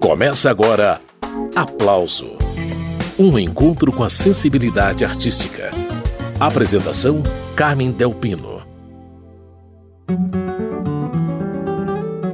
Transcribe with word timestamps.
Começa 0.00 0.50
agora 0.50 1.00
Aplauso 1.54 2.36
Um 3.18 3.38
encontro 3.38 3.90
com 3.90 4.04
a 4.04 4.10
sensibilidade 4.10 5.04
artística. 5.04 5.70
Apresentação: 6.38 7.22
Carmen 7.56 7.90
Delpino. 7.90 8.62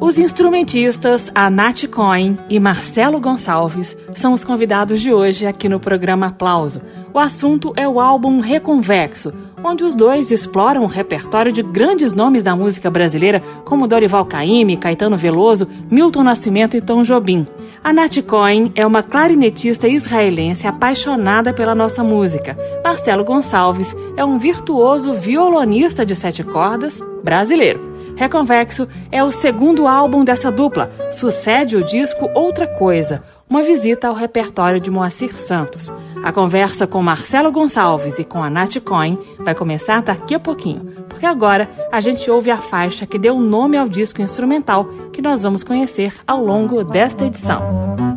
Os 0.01 0.19
instrumentistas 0.19 1.31
Anat 1.35 1.87
Cohen 1.87 2.37
e 2.51 2.59
Marcelo 2.61 3.21
Gonçalves 3.21 3.97
são 4.15 4.35
os 4.35 4.45
convidados 4.45 5.01
de 5.01 5.13
hoje 5.13 5.47
aqui 5.47 5.69
no 5.69 5.81
programa 5.81 6.27
Aplauso. 6.27 6.83
O 7.15 7.19
assunto 7.19 7.73
é 7.77 7.89
o 7.89 8.01
álbum 8.01 8.41
Reconvexo, 8.41 9.33
onde 9.65 9.85
os 9.85 9.95
dois 9.95 10.31
exploram 10.31 10.83
o 10.83 10.87
repertório 10.87 11.53
de 11.53 11.63
grandes 11.63 12.13
nomes 12.13 12.43
da 12.43 12.57
música 12.57 12.91
brasileira, 12.91 13.43
como 13.65 13.87
Dorival 13.87 14.25
Caymmi, 14.25 14.77
Caetano 14.77 15.17
Veloso, 15.17 15.69
Milton 15.91 16.23
Nascimento 16.23 16.77
e 16.77 16.81
Tom 16.81 17.03
Jobim. 17.03 17.47
A 17.85 17.93
Nat 17.93 18.17
Cohen 18.23 18.71
é 18.77 18.87
uma 18.87 19.03
clarinetista 19.03 19.89
israelense 19.89 20.67
apaixonada 20.67 21.53
pela 21.53 21.75
nossa 21.75 22.05
música. 22.05 22.57
Marcelo 22.85 23.25
Gonçalves 23.25 23.95
é 24.17 24.25
um 24.25 24.39
virtuoso 24.39 25.13
violonista 25.13 26.07
de 26.07 26.15
sete 26.15 26.45
cordas 26.45 27.01
brasileiro. 27.25 27.93
Reconvexo 28.15 28.87
é 29.11 29.25
o 29.25 29.33
segundo 29.33 29.89
álbum 29.89 30.23
dessa 30.23 30.53
dupla, 30.53 30.93
sucede 31.11 31.77
o 31.77 31.85
disco 31.85 32.29
Outra 32.35 32.67
Coisa, 32.67 33.23
uma 33.49 33.63
visita 33.63 34.07
ao 34.07 34.15
repertório 34.15 34.81
de 34.81 34.91
Moacir 34.91 35.35
Santos. 35.35 35.91
A 36.23 36.33
conversa 36.33 36.87
com 36.87 37.03
Marcelo 37.03 37.51
Gonçalves 37.51 38.19
e 38.19 38.25
com 38.25 38.43
a 38.43 38.49
Nath 38.49 38.79
Cohen 38.85 39.19
vai 39.41 39.55
começar 39.55 40.01
daqui 40.03 40.35
a 40.35 40.41
pouquinho, 40.41 41.05
porque 41.09 41.27
agora 41.27 41.69
a 41.91 42.01
gente 42.01 42.31
ouve 42.31 42.51
a 42.51 42.59
faixa 42.59 43.07
que 43.07 43.19
deu 43.19 43.39
nome 43.39 43.77
ao 43.77 43.89
disco 43.89 44.23
instrumental 44.23 44.85
que 45.13 45.21
nós 45.21 45.43
vamos 45.43 45.65
conhecer 45.65 46.15
ao 46.27 46.43
longo 46.43 46.85
desta 46.85 47.25
edição. 47.25 48.12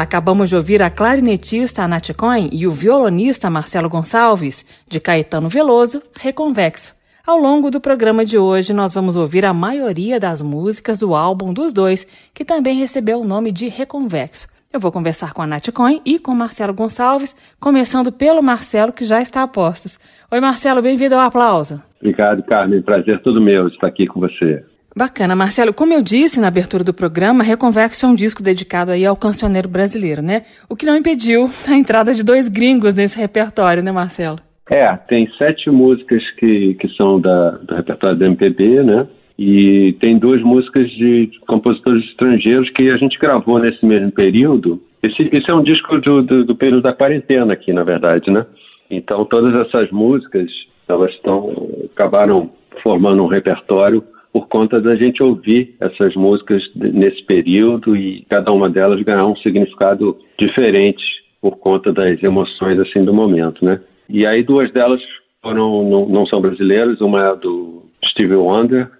Acabamos 0.00 0.48
de 0.48 0.54
ouvir 0.54 0.80
a 0.80 0.90
clarinetista 0.90 1.82
Anat 1.82 2.14
Cohen 2.14 2.48
e 2.52 2.68
o 2.68 2.70
violonista 2.70 3.50
Marcelo 3.50 3.88
Gonçalves, 3.88 4.64
de 4.88 5.00
Caetano 5.00 5.48
Veloso, 5.48 6.00
Reconvexo. 6.20 6.94
Ao 7.26 7.36
longo 7.36 7.68
do 7.68 7.80
programa 7.80 8.24
de 8.24 8.38
hoje, 8.38 8.72
nós 8.72 8.94
vamos 8.94 9.16
ouvir 9.16 9.44
a 9.44 9.52
maioria 9.52 10.20
das 10.20 10.40
músicas 10.40 11.00
do 11.00 11.16
álbum 11.16 11.52
dos 11.52 11.72
dois, 11.72 12.06
que 12.32 12.44
também 12.44 12.76
recebeu 12.76 13.20
o 13.20 13.24
nome 13.24 13.50
de 13.50 13.66
Reconvexo. 13.66 14.46
Eu 14.72 14.78
vou 14.78 14.92
conversar 14.92 15.32
com 15.34 15.42
a 15.42 15.48
Nath 15.48 15.72
Cohen 15.72 16.00
e 16.04 16.20
com 16.20 16.32
Marcelo 16.32 16.72
Gonçalves, 16.72 17.34
começando 17.58 18.12
pelo 18.12 18.40
Marcelo, 18.40 18.92
que 18.92 19.02
já 19.02 19.20
está 19.20 19.42
a 19.42 19.48
postos. 19.48 19.98
Oi, 20.30 20.40
Marcelo, 20.40 20.80
bem-vindo 20.80 21.16
ao 21.16 21.22
aplauso. 21.22 21.82
Obrigado, 22.00 22.44
Carmen. 22.44 22.82
Prazer 22.82 23.20
todo 23.22 23.40
meu 23.40 23.66
estar 23.66 23.88
aqui 23.88 24.06
com 24.06 24.20
você. 24.20 24.64
Bacana, 24.98 25.36
Marcelo. 25.36 25.72
Como 25.72 25.94
eu 25.94 26.02
disse 26.02 26.40
na 26.40 26.48
abertura 26.48 26.82
do 26.82 26.92
programa, 26.92 27.44
Reconvexo 27.44 28.04
é 28.04 28.08
um 28.08 28.16
disco 28.16 28.42
dedicado 28.42 28.90
aí 28.90 29.06
ao 29.06 29.16
cancioneiro 29.16 29.68
brasileiro, 29.68 30.20
né? 30.20 30.42
O 30.68 30.74
que 30.74 30.84
não 30.84 30.96
impediu 30.96 31.48
a 31.68 31.78
entrada 31.78 32.12
de 32.12 32.24
dois 32.24 32.48
gringos 32.48 32.96
nesse 32.96 33.16
repertório, 33.16 33.80
né, 33.80 33.92
Marcelo? 33.92 34.40
É, 34.68 34.92
tem 35.08 35.30
sete 35.38 35.70
músicas 35.70 36.20
que, 36.32 36.74
que 36.80 36.88
são 36.96 37.20
da, 37.20 37.50
do 37.52 37.76
repertório 37.76 38.18
da 38.18 38.26
MPB, 38.26 38.82
né? 38.82 39.06
E 39.38 39.94
tem 40.00 40.18
duas 40.18 40.42
músicas 40.42 40.90
de 40.90 41.30
compositores 41.46 42.04
estrangeiros 42.06 42.68
que 42.70 42.90
a 42.90 42.96
gente 42.96 43.16
gravou 43.20 43.60
nesse 43.60 43.86
mesmo 43.86 44.10
período. 44.10 44.82
Esse, 45.00 45.30
esse 45.32 45.48
é 45.48 45.54
um 45.54 45.62
disco 45.62 45.96
do, 46.00 46.22
do, 46.22 46.44
do 46.44 46.56
período 46.56 46.82
da 46.82 46.92
quarentena 46.92 47.52
aqui, 47.52 47.72
na 47.72 47.84
verdade, 47.84 48.32
né? 48.32 48.44
Então 48.90 49.24
todas 49.26 49.54
essas 49.64 49.92
músicas, 49.92 50.50
elas 50.88 51.12
estão 51.12 51.68
acabaram 51.94 52.50
formando 52.82 53.22
um 53.22 53.28
repertório 53.28 54.02
por 54.32 54.48
conta 54.48 54.80
da 54.80 54.94
gente 54.96 55.22
ouvir 55.22 55.74
essas 55.80 56.14
músicas 56.14 56.62
nesse 56.74 57.22
período 57.24 57.96
e 57.96 58.24
cada 58.28 58.52
uma 58.52 58.68
delas 58.68 59.02
ganhar 59.02 59.26
um 59.26 59.36
significado 59.36 60.16
diferente 60.38 61.02
por 61.40 61.58
conta 61.58 61.92
das 61.92 62.22
emoções 62.22 62.78
assim 62.78 63.04
do 63.04 63.14
momento, 63.14 63.64
né? 63.64 63.80
E 64.08 64.26
aí 64.26 64.42
duas 64.42 64.72
delas 64.72 65.00
foram, 65.42 65.88
não, 65.88 66.08
não 66.08 66.26
são 66.26 66.40
brasileiros. 66.40 67.00
Uma 67.00 67.30
é 67.30 67.36
do 67.36 67.82
Stevie 68.04 68.36
Wonder, 68.36 68.90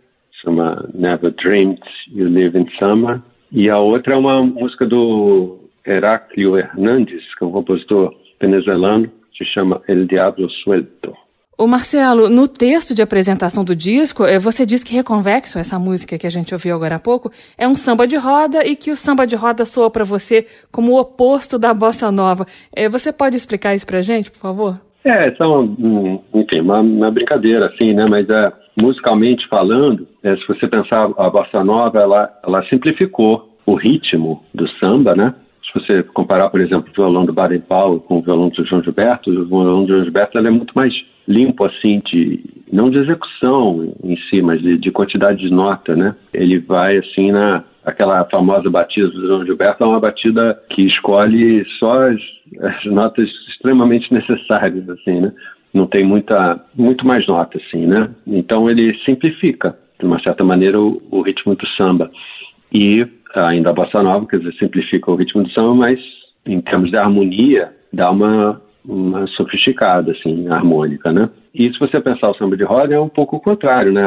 chama 0.43 0.89
Never 0.95 1.33
Dreamed 1.33 1.81
You 2.13 2.29
Live 2.29 2.59
in 2.59 2.67
Summer. 2.79 3.21
E 3.51 3.69
a 3.71 3.79
outra 3.79 4.15
é 4.15 4.17
uma 4.17 4.43
música 4.43 4.87
do 4.87 5.59
Heraclio 5.87 6.59
Hernandes, 6.59 7.23
que 7.37 7.45
é 7.45 7.47
um 7.47 7.53
compositor 7.53 8.15
venezuelano, 8.41 9.11
se 9.37 9.45
chama 9.47 9.81
El 9.89 10.07
Diablo 10.07 10.51
Suelto. 10.51 11.15
O 11.61 11.67
Marcelo, 11.67 12.31
no 12.31 12.47
texto 12.47 12.95
de 12.95 13.03
apresentação 13.03 13.65
do 13.65 13.75
disco, 13.75 14.25
eh, 14.25 14.39
você 14.39 14.65
diz 14.65 14.85
que 14.85 14.95
Reconvexo, 14.95 15.59
essa 15.59 15.77
música 15.77 16.17
que 16.17 16.25
a 16.25 16.31
gente 16.31 16.55
ouviu 16.55 16.77
agora 16.77 16.95
há 16.95 16.99
pouco, 17.01 17.33
é 17.59 17.67
um 17.67 17.75
samba 17.75 18.07
de 18.07 18.17
roda 18.17 18.65
e 18.65 18.77
que 18.77 18.93
o 18.93 18.97
samba 18.97 19.27
de 19.27 19.35
roda 19.35 19.65
soa 19.65 19.91
para 19.91 20.05
você 20.05 20.47
como 20.71 20.93
o 20.93 21.01
oposto 21.01 21.59
da 21.59 21.75
bossa 21.75 22.13
nova. 22.13 22.47
Eh, 22.73 22.89
você 22.89 23.13
pode 23.13 23.35
explicar 23.35 23.75
isso 23.75 23.85
pra 23.85 24.01
gente, 24.01 24.31
por 24.31 24.39
favor? 24.39 24.81
É, 25.05 25.33
são, 25.33 25.65
enfim, 26.33 26.61
uma, 26.61 26.79
uma 26.79 27.11
brincadeira, 27.11 27.67
assim, 27.67 27.93
né? 27.93 28.07
Mas 28.09 28.31
é, 28.31 28.53
musicalmente 28.81 29.45
falando, 29.49 30.07
é, 30.23 30.37
se 30.37 30.47
você 30.47 30.69
pensar 30.69 31.11
a 31.19 31.29
bossa 31.29 31.65
nova, 31.65 31.99
ela, 31.99 32.39
ela 32.47 32.63
simplificou 32.69 33.59
o 33.67 33.75
ritmo 33.75 34.45
do 34.55 34.69
samba, 34.79 35.17
né? 35.17 35.35
Se 35.67 35.81
você 35.81 36.05
comparar, 36.05 36.51
por 36.51 36.61
exemplo, 36.61 36.89
o 36.89 36.95
violão 36.95 37.27
do 37.27 37.33
Baden 37.33 37.63
Powell 37.63 37.99
com 37.99 38.19
o 38.19 38.23
violão 38.23 38.49
do 38.49 38.65
João 38.65 38.81
Gilberto, 38.81 39.29
o 39.29 39.45
violão 39.45 39.83
do 39.83 39.89
João 39.89 40.05
Gilberto 40.05 40.39
é 40.39 40.51
muito 40.51 40.73
mais 40.77 40.95
limpo, 41.29 41.65
assim, 41.65 42.01
de 42.11 42.43
não 42.73 42.91
de 42.91 42.99
execução 42.99 43.95
em 44.03 44.17
si, 44.29 44.41
mas 44.41 44.61
de, 44.63 44.79
de 44.79 44.91
quantidade 44.91 45.39
de 45.41 45.51
nota, 45.51 45.95
né? 45.95 46.17
Ele 46.33 46.59
vai, 46.59 46.97
assim, 46.97 47.31
na 47.31 47.63
aquela 47.85 48.25
famosa 48.27 48.69
batida 48.69 49.09
do 49.09 49.27
João 49.27 49.47
Gilberto, 49.47 49.83
é 49.83 49.87
uma 49.87 50.01
batida 50.01 50.61
que 50.71 50.83
escolhe 50.83 51.65
só 51.79 52.09
as, 52.09 52.21
as 52.61 52.85
notas 52.85 53.29
extremamente 53.49 54.13
necessárias, 54.13 54.89
assim, 54.91 55.21
né? 55.21 55.33
Não 55.73 55.87
tem 55.87 56.05
muita, 56.05 56.63
muito 56.75 57.07
mais 57.07 57.27
nota, 57.27 57.59
assim, 57.59 57.87
né? 57.87 58.11
Então 58.27 58.69
ele 58.69 58.95
simplifica, 59.05 59.77
de 59.99 60.07
uma 60.07 60.21
certa 60.21 60.45
maneira, 60.45 60.79
o, 60.81 61.01
o 61.11 61.23
ritmo 61.23 61.55
do 61.55 61.67
samba. 61.69 62.11
E 62.73 63.07
ainda 63.35 63.71
a 63.71 63.75
bossa 63.75 64.03
nova, 64.03 64.27
quer 64.27 64.39
dizer, 64.39 64.55
simplifica 64.55 65.11
o 65.11 65.17
ritmo 65.17 65.43
do 65.43 65.51
samba, 65.51 65.75
mas 65.75 66.01
em 66.47 66.61
termos 66.61 66.91
de 66.91 66.97
harmonia, 66.97 67.73
dá 67.93 68.11
uma, 68.11 68.61
uma 68.85 69.27
sofisticada, 69.29 70.13
assim, 70.13 70.49
harmônica, 70.49 71.13
né? 71.13 71.29
E 71.55 71.71
se 71.73 71.79
você 71.79 72.01
pensar 72.01 72.31
o 72.31 72.35
samba 72.35 72.57
de 72.57 72.65
roda, 72.65 72.95
é 72.95 73.01
um 73.01 73.09
pouco 73.09 73.37
o 73.37 73.41
contrário, 73.41 73.93
né? 73.93 74.03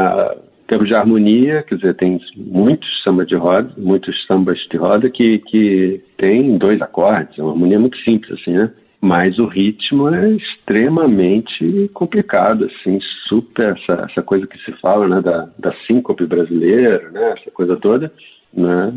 Em 0.64 0.68
termos 0.68 0.88
de 0.88 0.96
harmonia, 0.96 1.64
quer 1.64 1.76
dizer, 1.76 1.96
tem 1.96 2.20
muitos 2.38 2.90
sambas 3.04 3.28
de 3.28 3.36
roda, 3.36 3.72
muitos 3.78 4.16
sambas 4.26 4.58
de 4.70 4.78
roda 4.78 5.10
que, 5.10 5.40
que 5.40 6.02
tem 6.18 6.58
dois 6.58 6.82
acordes, 6.82 7.38
é 7.38 7.42
uma 7.42 7.52
harmonia 7.52 7.80
muito 7.80 7.98
simples, 8.00 8.40
assim, 8.40 8.54
né? 8.54 8.72
Mas 9.02 9.40
o 9.40 9.48
ritmo 9.48 10.10
é 10.10 10.30
extremamente 10.30 11.90
complicado, 11.94 12.66
assim, 12.66 13.00
super, 13.28 13.76
essa, 13.76 14.06
essa 14.10 14.22
coisa 14.22 14.46
que 14.46 14.58
se 14.60 14.72
fala, 14.74 15.08
né, 15.08 15.22
da, 15.22 15.50
da 15.58 15.74
síncope 15.88 16.26
brasileira, 16.28 17.10
né, 17.10 17.34
essa 17.38 17.50
coisa 17.50 17.76
toda, 17.78 18.12
né, 18.54 18.94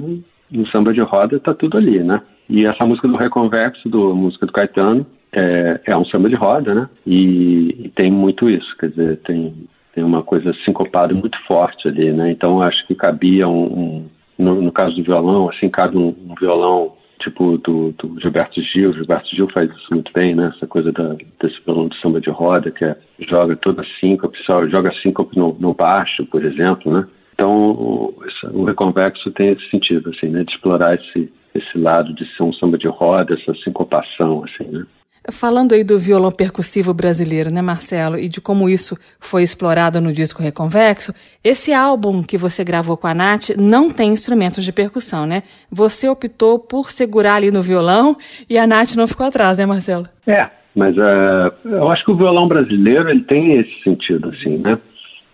no 0.50 0.66
samba 0.68 0.92
de 0.92 1.00
roda 1.00 1.40
tá 1.40 1.54
tudo 1.54 1.78
ali, 1.78 2.02
né? 2.02 2.20
E 2.48 2.66
essa 2.66 2.84
música 2.84 3.08
do 3.08 3.16
Reconvexo, 3.16 3.88
do 3.88 4.14
música 4.14 4.46
do 4.46 4.52
Caetano, 4.52 5.06
é, 5.34 5.80
é 5.86 5.96
um 5.96 6.04
samba 6.06 6.28
de 6.28 6.36
roda, 6.36 6.74
né? 6.74 6.88
E, 7.06 7.84
e, 7.84 7.88
tem 7.90 8.10
muito 8.10 8.48
isso, 8.48 8.76
quer 8.78 8.90
dizer, 8.90 9.18
tem, 9.18 9.54
tem 9.94 10.04
uma 10.04 10.22
coisa 10.22 10.54
sincopada 10.64 11.12
muito 11.12 11.38
forte 11.46 11.88
ali, 11.88 12.12
né? 12.12 12.30
Então 12.30 12.62
acho 12.62 12.86
que 12.86 12.94
cabia 12.94 13.48
um, 13.48 13.64
um 13.64 14.08
no, 14.38 14.62
no, 14.62 14.72
caso 14.72 14.94
do 14.96 15.02
violão, 15.02 15.48
assim, 15.48 15.68
cabe 15.68 15.96
um, 15.96 16.08
um 16.08 16.34
violão 16.38 16.92
tipo 17.20 17.58
do, 17.58 17.92
do, 17.92 18.20
Gilberto 18.20 18.60
Gil. 18.60 18.92
Gilberto 18.92 19.34
Gil 19.34 19.48
faz 19.52 19.70
isso 19.70 19.86
muito 19.92 20.12
bem, 20.12 20.34
né? 20.34 20.52
Essa 20.54 20.66
coisa 20.66 20.92
da, 20.92 21.16
desse 21.40 21.60
violão 21.64 21.88
de 21.88 21.98
samba 22.00 22.20
de 22.20 22.30
roda, 22.30 22.70
que 22.70 22.84
é, 22.84 22.96
joga 23.20 23.56
toda 23.56 23.84
síncope, 24.00 24.38
só 24.44 24.66
joga 24.68 24.92
síncope 25.02 25.36
no, 25.36 25.56
no 25.58 25.74
baixo, 25.74 26.26
por 26.26 26.44
exemplo, 26.44 26.92
né? 26.92 27.06
Então, 27.34 28.14
o 28.52 28.64
reconvexo 28.64 29.28
tem 29.32 29.48
esse 29.48 29.68
sentido, 29.68 30.10
assim, 30.10 30.28
né? 30.28 30.44
De 30.44 30.52
explorar 30.52 30.94
esse, 30.94 31.32
esse 31.54 31.78
lado 31.78 32.14
de 32.14 32.24
ser 32.36 32.44
um 32.44 32.52
samba 32.52 32.78
de 32.78 32.86
roda, 32.86 33.34
essa 33.34 33.54
sincopação, 33.62 34.44
assim, 34.44 34.70
né? 34.70 34.84
Falando 35.30 35.72
aí 35.72 35.82
do 35.82 35.98
violão 35.98 36.30
percussivo 36.30 36.92
brasileiro, 36.92 37.50
né, 37.50 37.62
Marcelo, 37.62 38.18
e 38.18 38.28
de 38.28 38.40
como 38.40 38.68
isso 38.68 38.96
foi 39.18 39.42
explorado 39.42 40.00
no 40.00 40.12
disco 40.12 40.42
Reconvexo, 40.42 41.14
esse 41.42 41.72
álbum 41.72 42.22
que 42.22 42.36
você 42.36 42.62
gravou 42.62 42.96
com 42.96 43.06
a 43.06 43.14
Nath 43.14 43.50
não 43.56 43.88
tem 43.88 44.12
instrumentos 44.12 44.62
de 44.64 44.72
percussão, 44.72 45.24
né? 45.24 45.42
Você 45.70 46.08
optou 46.08 46.58
por 46.58 46.90
segurar 46.90 47.36
ali 47.36 47.50
no 47.50 47.62
violão 47.62 48.14
e 48.50 48.58
a 48.58 48.66
Nath 48.66 48.96
não 48.96 49.06
ficou 49.06 49.24
atrás, 49.26 49.56
né, 49.56 49.64
Marcelo? 49.64 50.06
É, 50.26 50.50
mas 50.76 50.94
uh, 50.96 51.52
eu 51.64 51.90
acho 51.90 52.04
que 52.04 52.10
o 52.10 52.16
violão 52.16 52.46
brasileiro 52.46 53.08
ele 53.08 53.22
tem 53.22 53.58
esse 53.58 53.82
sentido, 53.82 54.28
assim, 54.28 54.58
né? 54.58 54.78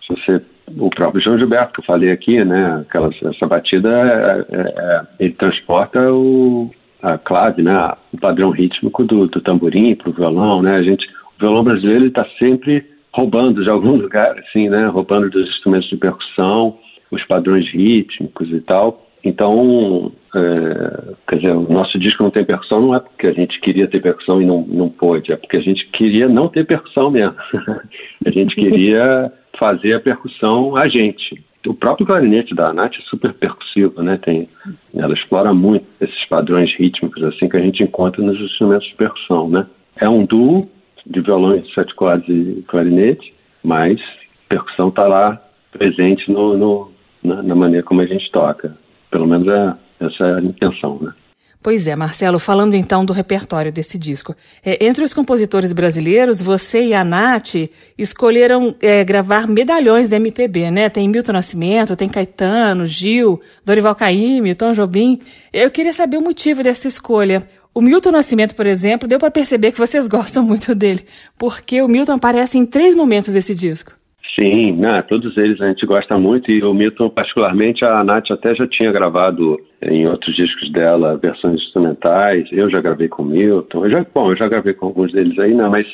Se 0.07 0.15
você 0.15 0.41
o 0.77 0.89
próprio 0.89 1.21
João 1.21 1.37
Gilberto 1.37 1.73
que 1.73 1.79
eu 1.81 1.85
falei 1.85 2.11
aqui, 2.11 2.43
né? 2.45 2.85
Aquela, 2.87 3.09
essa 3.25 3.47
batida, 3.47 3.89
é, 3.89 4.45
é, 4.55 4.61
é 4.61 5.01
ele 5.19 5.33
transporta 5.33 5.99
o, 6.11 6.69
a 7.01 7.17
clave, 7.17 7.61
né, 7.61 7.93
o 8.13 8.17
padrão 8.17 8.51
rítmico 8.51 9.03
do, 9.03 9.27
do 9.27 9.41
tamborim 9.41 9.95
para 9.95 10.09
o 10.09 10.13
violão, 10.13 10.61
né? 10.61 10.75
A 10.75 10.83
gente, 10.83 11.05
o 11.05 11.39
violão 11.39 11.63
brasileiro 11.63 12.05
está 12.05 12.25
sempre 12.37 12.85
roubando 13.13 13.63
de 13.63 13.69
algum 13.69 13.95
lugar, 13.97 14.37
assim, 14.39 14.69
né? 14.69 14.87
Roubando 14.87 15.29
dos 15.29 15.49
instrumentos 15.49 15.89
de 15.89 15.97
percussão, 15.97 16.77
os 17.09 17.23
padrões 17.25 17.67
rítmicos 17.71 18.49
e 18.51 18.61
tal. 18.61 19.07
Então, 19.23 20.11
é, 20.35 21.13
quer 21.27 21.35
dizer, 21.35 21.51
o 21.51 21.71
nosso 21.71 21.99
disco 21.99 22.23
não 22.23 22.31
tem 22.31 22.43
percussão 22.43 22.81
não 22.81 22.95
é 22.95 22.99
porque 22.99 23.27
a 23.27 23.33
gente 23.33 23.59
queria 23.61 23.87
ter 23.87 24.01
percussão 24.01 24.41
e 24.41 24.45
não, 24.45 24.61
não 24.67 24.89
pôde, 24.89 25.31
é 25.31 25.35
porque 25.35 25.57
a 25.57 25.61
gente 25.61 25.85
queria 25.91 26.27
não 26.27 26.47
ter 26.47 26.65
percussão 26.65 27.11
mesmo. 27.11 27.35
a 28.25 28.31
gente 28.31 28.55
queria 28.55 29.31
fazer 29.59 29.93
a 29.93 29.99
percussão 29.99 30.75
a 30.75 30.87
gente 30.87 31.39
o 31.67 31.73
próprio 31.73 32.07
clarinete 32.07 32.55
da 32.55 32.73
Nath 32.73 32.95
é 32.97 33.01
super 33.03 33.33
percussivo, 33.33 34.01
né? 34.01 34.17
Tem, 34.23 34.49
ela 34.95 35.13
explora 35.13 35.53
muito 35.53 35.85
esses 35.99 36.25
padrões 36.25 36.73
rítmicos 36.75 37.23
assim 37.23 37.47
que 37.47 37.57
a 37.57 37.61
gente 37.61 37.83
encontra 37.83 38.21
nos 38.21 38.39
instrumentos 38.39 38.87
de 38.87 38.95
percussão, 38.95 39.49
né? 39.49 39.67
É 39.97 40.09
um 40.09 40.25
duo 40.25 40.67
de 41.05 41.21
violão 41.21 41.57
de 41.57 41.73
sete 41.73 41.93
cordas 41.95 42.27
e 42.27 42.63
clarinete, 42.67 43.33
mas 43.63 43.99
percussão 44.49 44.89
está 44.89 45.07
lá 45.07 45.41
presente 45.71 46.29
no, 46.31 46.57
no 46.57 46.91
na, 47.23 47.41
na, 47.43 47.55
maneira 47.55 47.85
como 47.85 48.01
a 48.01 48.05
gente 48.05 48.29
toca. 48.31 48.75
Pelo 49.09 49.27
menos 49.27 49.47
é, 49.47 49.75
essa 49.99 50.25
é 50.25 50.35
a 50.35 50.41
intenção, 50.41 50.99
né? 51.01 51.13
Pois 51.63 51.85
é, 51.85 51.95
Marcelo, 51.95 52.39
falando 52.39 52.73
então 52.73 53.05
do 53.05 53.13
repertório 53.13 53.71
desse 53.71 53.95
disco. 53.99 54.35
É, 54.65 54.83
entre 54.83 55.03
os 55.03 55.13
compositores 55.13 55.71
brasileiros, 55.71 56.41
você 56.41 56.85
e 56.85 56.93
a 56.93 57.03
Nath 57.03 57.53
escolheram 57.95 58.75
é, 58.81 59.03
gravar 59.03 59.47
medalhões 59.47 60.09
da 60.09 60.15
MPB, 60.15 60.71
né? 60.71 60.89
Tem 60.89 61.07
Milton 61.07 61.33
Nascimento, 61.33 61.95
tem 61.95 62.09
Caetano, 62.09 62.87
Gil, 62.87 63.39
Dorival 63.63 63.93
Caymmi, 63.93 64.55
Tom 64.55 64.71
Jobim. 64.71 65.21
Eu 65.53 65.69
queria 65.69 65.93
saber 65.93 66.17
o 66.17 66.21
motivo 66.21 66.63
dessa 66.63 66.87
escolha. 66.87 67.47
O 67.75 67.81
Milton 67.81 68.11
Nascimento, 68.11 68.55
por 68.55 68.65
exemplo, 68.65 69.07
deu 69.07 69.19
para 69.19 69.29
perceber 69.29 69.71
que 69.71 69.77
vocês 69.77 70.07
gostam 70.09 70.43
muito 70.43 70.73
dele, 70.73 71.05
porque 71.37 71.79
o 71.83 71.87
Milton 71.87 72.13
aparece 72.13 72.57
em 72.57 72.65
três 72.65 72.95
momentos 72.95 73.35
desse 73.35 73.53
disco. 73.53 74.00
Sim, 74.35 74.73
né, 74.73 75.01
todos 75.01 75.35
eles 75.37 75.59
a 75.59 75.67
gente 75.67 75.85
gosta 75.85 76.17
muito 76.17 76.49
e 76.49 76.63
o 76.63 76.73
Milton 76.73 77.09
particularmente, 77.09 77.83
a 77.83 78.01
Nath 78.03 78.31
até 78.31 78.55
já 78.55 78.65
tinha 78.65 78.91
gravado 78.91 79.59
em 79.81 80.07
outros 80.07 80.33
discos 80.35 80.71
dela 80.71 81.17
versões 81.17 81.55
instrumentais, 81.61 82.47
eu 82.51 82.69
já 82.69 82.79
gravei 82.79 83.09
com 83.09 83.23
o 83.23 83.25
Milton, 83.25 83.85
eu 83.85 83.91
já, 83.91 84.05
bom, 84.13 84.31
eu 84.31 84.37
já 84.37 84.47
gravei 84.47 84.73
com 84.73 84.85
alguns 84.85 85.11
deles 85.11 85.37
aí, 85.37 85.53
não, 85.53 85.69
mas 85.69 85.85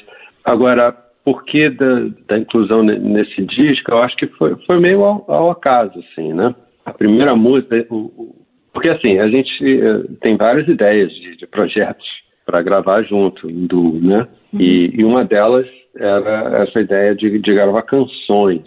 agora, 0.46 0.96
por 1.25 1.44
que 1.46 1.70
da, 1.72 2.10
da 2.27 2.38
inclusão 2.38 2.84
nesse 2.84 3.44
disco, 3.44 3.91
eu 3.91 4.03
acho 4.03 4.15
que 4.15 4.27
foi, 4.27 4.56
foi 4.67 4.79
meio 4.79 5.03
ao, 5.03 5.25
ao 5.27 5.50
acaso, 5.50 6.00
assim, 6.00 6.32
né? 6.32 6.53
A 6.86 6.94
primeira 6.94 7.36
música, 7.36 7.86
o, 7.89 8.36
porque 8.72 8.89
assim, 8.89 9.17
a 9.17 9.27
gente 9.27 9.50
eh, 9.63 10.03
tem 10.22 10.38
várias 10.38 10.67
ideias 10.67 11.12
de, 11.12 11.36
de 11.38 11.48
projetos 11.48 12.06
para 12.46 12.62
gravar 12.62 13.01
junto, 13.01 13.48
do, 13.48 13.94
né? 14.00 14.27
E, 14.53 14.91
e 14.94 15.03
uma 15.03 15.25
delas 15.25 15.65
era 16.00 16.63
essa 16.63 16.80
ideia 16.80 17.16
de, 17.16 17.39
de 17.39 17.54
gravar 17.54 17.82
canções. 17.84 18.66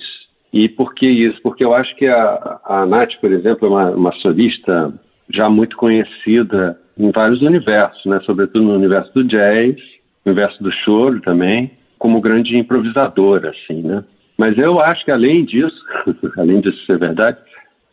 E 0.53 0.69
por 0.69 0.95
que 0.95 1.07
isso? 1.07 1.41
Porque 1.43 1.65
eu 1.65 1.75
acho 1.75 1.95
que 1.97 2.07
a, 2.07 2.61
a 2.65 2.87
Nath, 2.87 3.13
por 3.21 3.31
exemplo, 3.33 3.67
é 3.67 3.71
uma, 3.71 3.91
uma 3.91 4.13
solista 4.17 4.93
já 5.33 5.49
muito 5.49 5.77
conhecida 5.77 6.79
em 6.99 7.11
vários 7.11 7.41
universos, 7.41 8.05
né? 8.05 8.21
sobretudo 8.27 8.65
no 8.65 8.75
universo 8.75 9.13
do 9.15 9.25
jazz, 9.25 9.77
no 10.25 10.33
universo 10.33 10.63
do 10.63 10.73
choro 10.73 11.21
também, 11.21 11.71
como 11.99 12.21
grande 12.21 12.57
improvisadora, 12.57 13.51
assim, 13.51 13.83
né? 13.83 14.05
Mas 14.37 14.57
eu 14.57 14.81
acho 14.81 15.05
que 15.05 15.11
além 15.11 15.45
disso, 15.45 15.77
além 16.37 16.61
disso 16.61 16.85
ser 16.87 16.99
verdade, 16.99 17.37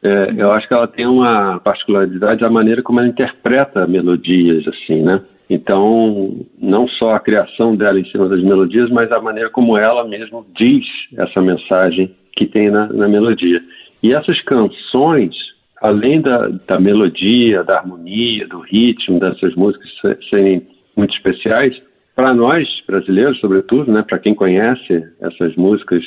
é, 0.01 0.33
eu 0.37 0.51
acho 0.51 0.67
que 0.67 0.73
ela 0.73 0.87
tem 0.87 1.05
uma 1.05 1.59
particularidade 1.59 2.43
a 2.43 2.49
maneira 2.49 2.81
como 2.81 2.99
ela 2.99 3.09
interpreta 3.09 3.85
melodias, 3.85 4.65
assim, 4.67 5.03
né? 5.03 5.21
Então, 5.49 6.45
não 6.59 6.87
só 6.87 7.15
a 7.15 7.19
criação 7.19 7.75
dela 7.75 7.99
em 7.99 8.05
cima 8.05 8.27
das 8.27 8.43
melodias, 8.43 8.89
mas 8.89 9.11
a 9.11 9.21
maneira 9.21 9.49
como 9.49 9.77
ela 9.77 10.05
mesma 10.05 10.43
diz 10.55 10.85
essa 11.17 11.41
mensagem 11.41 12.13
que 12.35 12.45
tem 12.45 12.69
na, 12.69 12.87
na 12.87 13.07
melodia. 13.07 13.61
E 14.03 14.13
essas 14.13 14.39
canções, 14.41 15.33
além 15.81 16.21
da, 16.21 16.49
da, 16.67 16.79
melodia, 16.79 17.63
da 17.63 17.77
harmonia, 17.77 18.47
do 18.47 18.59
ritmo 18.59 19.19
dessas 19.19 19.55
músicas 19.55 19.89
serem 20.29 20.67
muito 20.95 21.15
especiais, 21.15 21.75
para 22.15 22.33
nós 22.33 22.67
brasileiros, 22.85 23.39
sobretudo, 23.39 23.91
né, 23.91 24.03
para 24.07 24.19
quem 24.19 24.33
conhece 24.33 25.03
essas 25.21 25.55
músicas, 25.55 26.03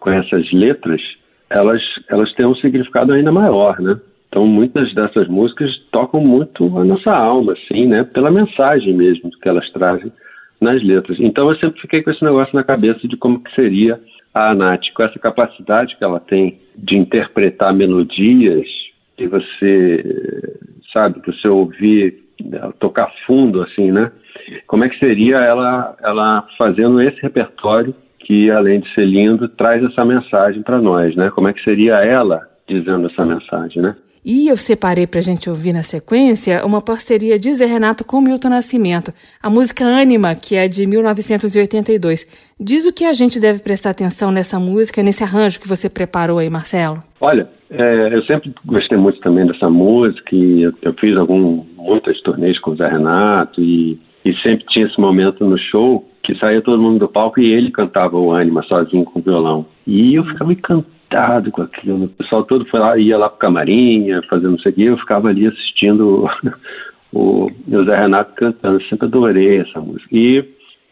conhece 0.00 0.34
as 0.34 0.50
letras, 0.52 1.00
elas 1.48 1.82
elas 2.08 2.32
têm 2.34 2.46
um 2.46 2.54
significado 2.56 3.12
ainda 3.12 3.30
maior, 3.30 3.78
né? 3.80 4.00
Então, 4.30 4.46
muitas 4.46 4.94
dessas 4.94 5.26
músicas 5.26 5.76
tocam 5.90 6.20
muito 6.20 6.64
a 6.78 6.84
nossa 6.84 7.10
alma, 7.10 7.52
assim, 7.52 7.84
né? 7.86 8.04
Pela 8.04 8.30
mensagem 8.30 8.94
mesmo 8.94 9.28
que 9.28 9.48
elas 9.48 9.68
trazem 9.72 10.12
nas 10.60 10.80
letras. 10.84 11.18
Então, 11.18 11.48
eu 11.50 11.56
sempre 11.56 11.80
fiquei 11.80 12.00
com 12.00 12.12
esse 12.12 12.24
negócio 12.24 12.54
na 12.54 12.62
cabeça 12.62 13.08
de 13.08 13.16
como 13.16 13.42
que 13.42 13.52
seria 13.56 14.00
a 14.32 14.54
Nath, 14.54 14.84
com 14.94 15.02
essa 15.02 15.18
capacidade 15.18 15.96
que 15.96 16.04
ela 16.04 16.20
tem 16.20 16.60
de 16.76 16.96
interpretar 16.96 17.74
melodias 17.74 18.68
e 19.18 19.26
você, 19.26 20.58
sabe, 20.92 21.20
você 21.26 21.48
ouvir, 21.48 22.22
tocar 22.78 23.12
fundo, 23.26 23.60
assim, 23.62 23.90
né? 23.90 24.12
Como 24.68 24.84
é 24.84 24.88
que 24.88 24.98
seria 25.00 25.38
ela, 25.38 25.96
ela 26.02 26.46
fazendo 26.56 27.02
esse 27.02 27.20
repertório 27.20 27.92
que, 28.20 28.48
além 28.48 28.78
de 28.78 28.94
ser 28.94 29.06
lindo, 29.06 29.48
traz 29.48 29.82
essa 29.82 30.04
mensagem 30.04 30.62
para 30.62 30.80
nós, 30.80 31.16
né? 31.16 31.30
Como 31.30 31.48
é 31.48 31.52
que 31.52 31.64
seria 31.64 31.96
ela 31.96 32.40
dizendo 32.68 33.08
essa 33.08 33.26
mensagem, 33.26 33.82
né? 33.82 33.96
E 34.24 34.48
eu 34.48 34.56
separei 34.56 35.06
para 35.06 35.18
a 35.18 35.22
gente 35.22 35.48
ouvir 35.48 35.72
na 35.72 35.82
sequência 35.82 36.64
uma 36.64 36.82
parceria 36.82 37.38
de 37.38 37.54
Zé 37.54 37.64
Renato 37.64 38.04
com 38.04 38.20
Milton 38.20 38.50
Nascimento, 38.50 39.14
a 39.42 39.48
música 39.48 39.84
Ânima, 39.84 40.34
que 40.34 40.56
é 40.56 40.68
de 40.68 40.86
1982. 40.86 42.26
Diz 42.60 42.84
o 42.84 42.92
que 42.92 43.06
a 43.06 43.14
gente 43.14 43.40
deve 43.40 43.62
prestar 43.62 43.90
atenção 43.90 44.30
nessa 44.30 44.60
música, 44.60 45.02
nesse 45.02 45.24
arranjo 45.24 45.58
que 45.58 45.66
você 45.66 45.88
preparou 45.88 46.38
aí, 46.38 46.50
Marcelo. 46.50 46.98
Olha, 47.18 47.48
é, 47.70 48.14
eu 48.14 48.22
sempre 48.24 48.52
gostei 48.66 48.98
muito 48.98 49.18
também 49.20 49.46
dessa 49.46 49.70
música 49.70 50.36
e 50.36 50.62
eu, 50.64 50.74
eu 50.82 50.92
fiz 51.00 51.16
algum, 51.16 51.64
muitas 51.76 52.20
turnês 52.20 52.58
com 52.58 52.72
o 52.72 52.76
Zé 52.76 52.88
Renato 52.88 53.62
e, 53.62 53.98
e 54.22 54.34
sempre 54.42 54.66
tinha 54.68 54.84
esse 54.84 55.00
momento 55.00 55.46
no 55.46 55.56
show 55.58 56.06
que 56.22 56.34
saía 56.34 56.60
todo 56.60 56.82
mundo 56.82 56.98
do 56.98 57.08
palco 57.08 57.40
e 57.40 57.50
ele 57.50 57.70
cantava 57.70 58.18
o 58.18 58.32
Ânima 58.32 58.62
sozinho 58.64 59.04
com 59.06 59.18
o 59.18 59.22
violão. 59.22 59.64
E 59.86 60.14
eu 60.14 60.24
ficava 60.26 60.52
encantado 60.52 60.99
excitado 61.10 61.50
com 61.50 61.62
aquilo. 61.62 62.04
O 62.04 62.08
pessoal 62.08 62.44
todo 62.44 62.64
foi 62.66 62.78
lá, 62.78 62.96
ia 62.96 63.18
lá 63.18 63.28
pro 63.28 63.38
camarim, 63.38 64.08
fazendo 64.28 64.56
isso 64.56 64.68
aqui, 64.68 64.84
eu 64.84 64.96
ficava 64.96 65.28
ali 65.28 65.46
assistindo 65.46 66.28
o, 67.12 67.50
o 67.50 67.84
Zé 67.84 67.96
Renato 67.96 68.34
cantando. 68.34 68.82
Sempre 68.84 69.06
adorei 69.06 69.58
essa 69.58 69.80
música. 69.80 70.08
E 70.12 70.44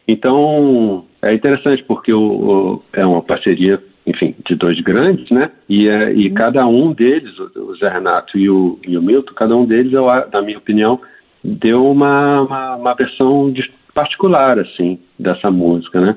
então 0.06 1.04
é 1.22 1.34
interessante 1.34 1.84
porque 1.84 2.12
o, 2.12 2.20
o, 2.20 2.82
é 2.92 3.04
uma 3.06 3.22
parceria, 3.22 3.80
enfim, 4.06 4.34
de 4.46 4.54
dois 4.56 4.80
grandes, 4.80 5.30
né? 5.30 5.50
E, 5.68 5.88
é, 5.88 6.12
e 6.12 6.28
uhum. 6.28 6.34
cada 6.34 6.66
um 6.66 6.92
deles, 6.92 7.38
o, 7.38 7.76
Zé 7.76 7.88
Renato 7.88 8.37
e 8.38 8.50
o, 8.50 8.78
e 8.87 8.96
o 8.96 9.02
Milton, 9.02 9.34
cada 9.34 9.56
um 9.56 9.64
deles, 9.64 9.92
eu, 9.92 10.06
na 10.32 10.42
minha 10.42 10.58
opinião, 10.58 11.00
deu 11.44 11.87
uma, 11.87 12.42
uma, 12.42 12.76
uma 12.76 12.94
versão 12.94 13.52
particular, 13.94 14.58
assim, 14.58 14.98
dessa 15.18 15.50
música, 15.50 16.00
né? 16.00 16.16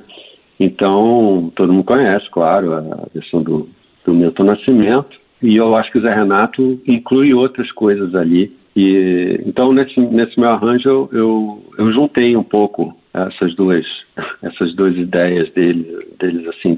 Então, 0.60 1.52
todo 1.56 1.74
mundo 1.74 1.86
conhece, 1.86 2.30
claro, 2.30 2.74
a 2.74 3.08
versão 3.12 3.42
do, 3.42 3.68
do 4.06 4.14
Milton 4.14 4.44
Nascimento, 4.44 5.20
e 5.42 5.56
eu 5.56 5.76
acho 5.76 5.92
que 5.92 5.98
o 5.98 6.02
Zé 6.02 6.14
Renato 6.14 6.80
inclui 6.88 7.34
outras 7.34 7.72
coisas 7.72 8.14
ali. 8.16 8.52
E, 8.76 9.42
então, 9.46 9.74
nesse, 9.74 10.00
nesse 10.00 10.40
meu 10.40 10.50
arranjo, 10.50 10.88
eu, 10.88 11.10
eu, 11.12 11.64
eu 11.78 11.92
juntei 11.92 12.38
um 12.38 12.44
pouco 12.44 12.96
essas 13.14 13.56
duas, 13.56 13.86
essas 14.42 14.74
duas 14.76 14.96
ideias 14.96 15.52
dele, 15.54 15.86
deles, 16.20 16.48
assim, 16.48 16.76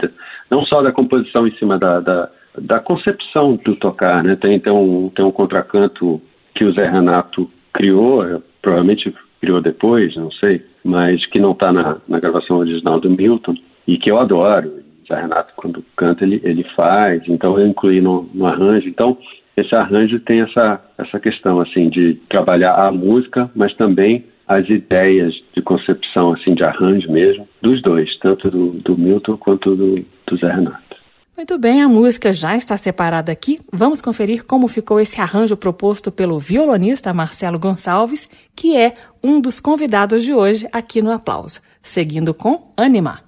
não 0.50 0.66
só 0.66 0.82
da 0.82 0.92
composição 0.92 1.48
em 1.48 1.56
cima 1.58 1.78
da, 1.78 2.00
da, 2.00 2.30
da 2.58 2.80
concepção 2.80 3.56
do 3.64 3.76
tocar, 3.76 4.24
né? 4.24 4.36
Tem, 4.36 4.60
tem, 4.60 4.74
um, 4.74 5.10
tem 5.10 5.26
um 5.26 5.32
contracanto 5.32 6.22
que 6.56 6.64
o 6.64 6.74
Zé 6.74 6.90
Renato 6.90 7.50
criou, 7.74 8.42
provavelmente 8.62 9.14
criou 9.42 9.62
depois, 9.62 10.16
não 10.16 10.32
sei, 10.32 10.62
mas 10.84 11.26
que 11.28 11.40
não 11.40 11.52
está 11.52 11.74
na, 11.74 11.98
na 12.08 12.20
gravação 12.20 12.58
original 12.58 13.00
do 13.00 13.10
Milton, 13.10 13.56
e 13.88 13.98
que 13.98 14.10
eu 14.10 14.18
adoro. 14.18 14.83
Zé 15.08 15.22
Renato, 15.22 15.54
quando 15.56 15.84
canta, 15.96 16.24
ele, 16.24 16.42
ele 16.44 16.64
faz, 16.76 17.22
então 17.28 17.60
eu 17.60 17.68
incluí 17.68 18.02
no, 18.02 18.30
no 18.34 18.46
arranjo. 18.46 18.88
Então, 18.88 19.18
esse 19.56 19.74
arranjo 19.76 20.20
tem 20.20 20.42
essa, 20.42 20.82
essa 20.98 21.20
questão, 21.20 21.60
assim, 21.62 21.90
de 21.90 22.16
trabalhar 22.30 22.76
a 22.76 22.92
música, 22.92 23.50
mas 23.56 23.74
também 23.76 24.26
as 24.48 24.68
ideias 24.70 25.34
de 25.56 25.62
concepção, 25.62 26.34
assim, 26.34 26.54
de 26.54 26.64
arranjo 26.64 27.12
mesmo, 27.12 27.48
dos 27.62 27.82
dois, 27.82 28.10
tanto 28.20 28.50
do, 28.50 28.72
do 28.72 28.98
Milton 28.98 29.38
quanto 29.38 29.76
do, 29.76 30.06
do 30.28 30.38
Zé 30.38 30.52
Renato. 30.52 30.94
Muito 31.36 31.58
bem, 31.58 31.82
a 31.82 31.88
música 31.88 32.32
já 32.32 32.56
está 32.56 32.78
separada 32.78 33.32
aqui. 33.32 33.60
Vamos 33.72 34.02
conferir 34.02 34.46
como 34.46 34.68
ficou 34.68 35.00
esse 35.00 35.20
arranjo 35.20 35.58
proposto 35.58 36.12
pelo 36.12 36.38
violonista 36.38 37.14
Marcelo 37.14 37.58
Gonçalves, 37.58 38.30
que 38.56 38.78
é 38.78 38.94
um 39.24 39.42
dos 39.42 39.60
convidados 39.60 40.24
de 40.24 40.34
hoje 40.34 40.68
aqui 40.72 41.02
no 41.02 41.12
Aplauso. 41.12 41.60
Seguindo 41.82 42.34
com 42.36 42.72
Anima. 42.78 43.22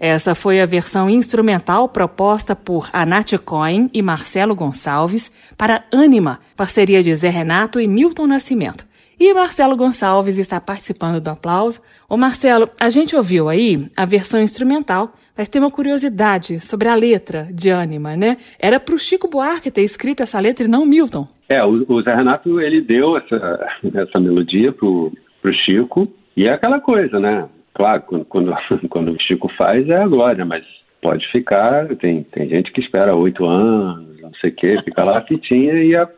Essa 0.00 0.32
foi 0.34 0.60
a 0.60 0.66
versão 0.66 1.10
instrumental 1.10 1.88
proposta 1.88 2.54
por 2.54 2.88
Anat 2.92 3.36
Cohen 3.38 3.90
e 3.92 4.00
Marcelo 4.00 4.54
Gonçalves 4.54 5.32
para 5.56 5.82
Anima, 5.92 6.38
parceria 6.56 7.02
de 7.02 7.12
Zé 7.16 7.28
Renato 7.28 7.80
e 7.80 7.88
Milton 7.88 8.28
Nascimento. 8.28 8.86
E 9.18 9.34
Marcelo 9.34 9.76
Gonçalves 9.76 10.38
está 10.38 10.60
participando 10.60 11.20
do 11.20 11.28
aplauso. 11.28 11.80
Ô 12.08 12.16
Marcelo, 12.16 12.70
a 12.78 12.88
gente 12.88 13.16
ouviu 13.16 13.48
aí 13.48 13.88
a 13.96 14.04
versão 14.04 14.40
instrumental, 14.40 15.12
mas 15.36 15.48
tem 15.48 15.60
uma 15.60 15.70
curiosidade 15.70 16.60
sobre 16.60 16.86
a 16.86 16.94
letra 16.94 17.48
de 17.52 17.68
Anima, 17.72 18.16
né? 18.16 18.36
Era 18.60 18.78
para 18.78 18.94
o 18.94 18.98
Chico 18.98 19.28
Buarque 19.28 19.72
ter 19.72 19.82
escrito 19.82 20.22
essa 20.22 20.38
letra 20.38 20.66
e 20.66 20.70
não 20.70 20.86
Milton. 20.86 21.26
É, 21.48 21.64
o, 21.64 21.84
o 21.88 22.02
Zé 22.02 22.14
Renato, 22.14 22.60
ele 22.60 22.80
deu 22.80 23.16
essa, 23.16 23.66
essa 23.96 24.20
melodia 24.20 24.70
pro, 24.70 25.12
Chico, 25.64 26.06
e 26.36 26.44
é 26.44 26.52
aquela 26.52 26.78
coisa, 26.78 27.18
né? 27.18 27.48
Claro, 27.78 28.02
quando, 28.02 28.24
quando, 28.24 28.54
quando 28.90 29.12
o 29.12 29.20
Chico 29.22 29.48
faz 29.56 29.88
é 29.88 30.02
a 30.02 30.08
glória, 30.08 30.44
mas 30.44 30.64
pode 31.00 31.24
ficar, 31.30 31.86
tem, 31.96 32.24
tem 32.24 32.48
gente 32.48 32.72
que 32.72 32.80
espera 32.80 33.14
oito 33.14 33.46
anos, 33.46 34.20
não 34.20 34.34
sei 34.34 34.50
o 34.50 34.54
quê, 34.54 34.80
fica 34.84 35.04
lá 35.04 35.18
a 35.18 35.22
fitinha 35.24 35.74
e 35.74 35.94
a, 35.94 36.08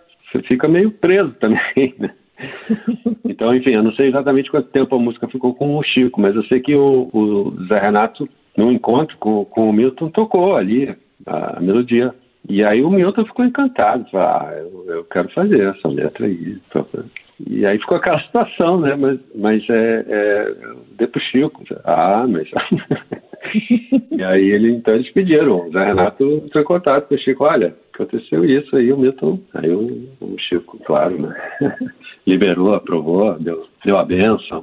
fica 0.49 0.67
meio 0.67 0.91
preso 0.91 1.33
também, 1.35 1.95
né? 2.01 2.15
Então, 3.27 3.55
enfim, 3.55 3.73
eu 3.73 3.83
não 3.83 3.93
sei 3.93 4.09
exatamente 4.09 4.51
quanto 4.51 4.71
tempo 4.71 4.97
a 4.97 4.99
música 4.99 5.29
ficou 5.29 5.55
com 5.55 5.77
o 5.77 5.83
Chico, 5.83 6.19
mas 6.19 6.35
eu 6.35 6.43
sei 6.45 6.61
que 6.61 6.75
o, 6.75 7.11
o 7.13 7.67
Zé 7.67 7.79
Renato, 7.79 8.27
no 8.57 8.73
encontro 8.73 9.15
com, 9.19 9.45
com 9.45 9.69
o 9.69 9.73
Milton, 9.73 10.09
tocou 10.09 10.57
ali 10.57 10.97
a 11.27 11.61
melodia. 11.61 12.15
E 12.49 12.65
aí 12.65 12.83
o 12.83 12.89
Milton 12.89 13.27
ficou 13.27 13.45
encantado, 13.45 14.09
falou, 14.11 14.27
ah, 14.27 14.55
eu, 14.57 14.95
eu 14.95 15.05
quero 15.05 15.29
fazer 15.35 15.61
essa 15.69 15.89
letra 15.89 16.25
aí. 16.25 16.57
E 17.49 17.65
aí 17.65 17.79
ficou 17.79 17.97
aquela 17.97 18.21
situação, 18.25 18.81
né? 18.81 18.95
Mas, 18.97 19.19
mas 19.35 19.69
é, 19.71 20.05
é 20.09 20.55
dei 20.99 21.07
pro 21.07 21.21
Chico. 21.21 21.63
Ah, 21.85 22.27
mas. 22.29 22.49
e 24.11 24.23
aí 24.23 24.51
ele 24.51 24.73
então 24.73 24.95
eles 24.95 25.11
pediram. 25.13 25.67
O 25.69 25.71
Zé 25.71 25.85
Renato 25.85 26.25
entrou 26.45 26.63
em 26.63 26.67
contato 26.67 27.09
com 27.09 27.15
o 27.15 27.19
Chico, 27.19 27.45
olha, 27.45 27.75
aconteceu 27.95 28.45
isso 28.45 28.77
aí, 28.77 28.93
o 28.93 28.99
Milton. 28.99 29.41
Aí 29.55 29.71
o, 29.71 30.09
o 30.21 30.37
Chico, 30.39 30.79
claro, 30.85 31.21
né? 31.21 31.35
Liberou, 32.27 32.75
aprovou, 32.75 33.39
deu, 33.39 33.67
deu 33.85 33.97
a 33.97 34.05
benção. 34.05 34.61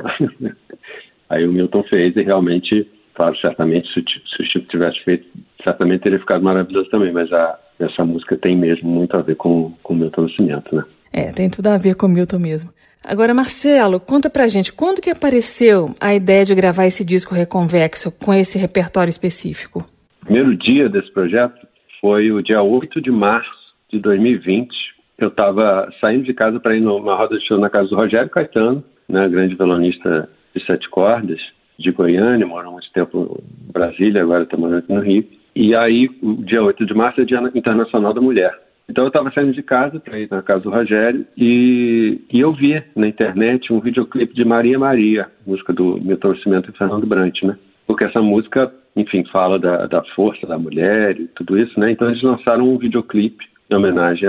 aí 1.29 1.47
o 1.47 1.51
Milton 1.51 1.83
fez 1.83 2.15
e 2.15 2.21
realmente, 2.21 2.87
claro, 3.15 3.35
certamente 3.37 3.87
se, 3.93 4.03
se 4.03 4.41
o 4.41 4.45
Chico 4.45 4.67
tivesse 4.67 5.03
feito, 5.03 5.25
certamente 5.63 6.01
teria 6.01 6.19
ficado 6.19 6.43
maravilhoso 6.43 6.89
também, 6.89 7.11
mas 7.11 7.31
a, 7.33 7.59
essa 7.79 8.05
música 8.05 8.37
tem 8.37 8.55
mesmo 8.55 8.89
muito 8.89 9.17
a 9.17 9.21
ver 9.21 9.35
com, 9.35 9.73
com 9.81 9.93
o 9.93 9.97
Milton 9.97 10.23
Nascimento, 10.23 10.75
né? 10.75 10.83
É, 11.11 11.31
tem 11.31 11.49
tudo 11.49 11.67
a 11.67 11.77
ver 11.77 11.95
com 11.95 12.07
Milton 12.07 12.39
mesmo. 12.39 12.69
Agora, 13.05 13.33
Marcelo, 13.33 13.99
conta 13.99 14.29
pra 14.29 14.47
gente, 14.47 14.73
quando 14.73 15.01
que 15.01 15.09
apareceu 15.09 15.95
a 15.99 16.13
ideia 16.13 16.43
de 16.43 16.53
gravar 16.53 16.85
esse 16.85 17.05
disco 17.05 17.33
Reconvexo 17.33 18.11
com 18.11 18.33
esse 18.33 18.57
repertório 18.57 19.09
específico? 19.09 19.85
O 20.23 20.25
primeiro 20.25 20.55
dia 20.57 20.89
desse 20.89 21.11
projeto 21.11 21.65
foi 22.01 22.31
o 22.31 22.41
dia 22.41 22.61
8 22.61 23.01
de 23.01 23.09
março 23.09 23.49
de 23.91 23.99
2020. 23.99 24.69
Eu 25.17 25.29
estava 25.29 25.89
saindo 26.01 26.25
de 26.25 26.33
casa 26.33 26.59
para 26.59 26.75
ir 26.75 26.81
numa 26.81 27.15
roda 27.15 27.37
de 27.37 27.47
show 27.47 27.57
na 27.57 27.69
casa 27.69 27.87
do 27.87 27.95
Rogério 27.95 28.29
Caetano, 28.29 28.83
né, 29.07 29.29
grande 29.29 29.55
violonista 29.55 30.29
de 30.53 30.65
sete 30.65 30.89
cordas, 30.89 31.39
de 31.79 31.91
Goiânia, 31.91 32.45
morou 32.45 32.73
muito 32.73 32.91
tempo 32.91 33.41
em 33.69 33.71
Brasília, 33.71 34.21
agora 34.21 34.43
está 34.43 34.57
morando 34.57 34.79
aqui 34.79 34.93
no 34.93 35.01
Rio. 35.01 35.25
E 35.55 35.73
aí, 35.75 36.09
o 36.21 36.43
dia 36.43 36.61
8 36.61 36.85
de 36.85 36.93
março 36.93 37.21
é 37.21 37.23
o 37.23 37.25
Dia 37.25 37.39
Internacional 37.55 38.13
da 38.13 38.21
Mulher. 38.21 38.66
Então 38.89 39.03
eu 39.03 39.09
estava 39.09 39.31
saindo 39.31 39.51
de 39.51 39.61
casa 39.61 39.99
para 39.99 40.17
ir 40.17 40.29
na 40.31 40.41
casa 40.41 40.61
do 40.61 40.69
Rogério 40.69 41.25
e, 41.37 42.21
e, 42.31 42.39
eu 42.39 42.53
vi 42.53 42.81
na 42.95 43.07
internet 43.07 43.71
um 43.71 43.81
videoclipe 43.81 44.33
de 44.33 44.45
Maria 44.45 44.79
Maria, 44.79 45.27
música 45.45 45.73
do 45.73 45.99
Milton 46.01 46.29
Nascimento 46.29 46.71
e 46.71 46.77
Fernando 46.77 47.05
Brant, 47.05 47.43
né? 47.43 47.57
Porque 47.85 48.05
essa 48.05 48.21
música, 48.21 48.71
enfim, 48.95 49.25
fala 49.25 49.59
da, 49.59 49.87
da 49.87 50.03
força 50.15 50.47
da 50.47 50.57
mulher 50.57 51.19
e 51.19 51.27
tudo 51.27 51.57
isso, 51.57 51.77
né? 51.79 51.91
Então 51.91 52.09
eles 52.09 52.21
lançaram 52.23 52.67
um 52.67 52.77
videoclipe 52.77 53.45
em 53.69 53.75
homenagem 53.75 54.27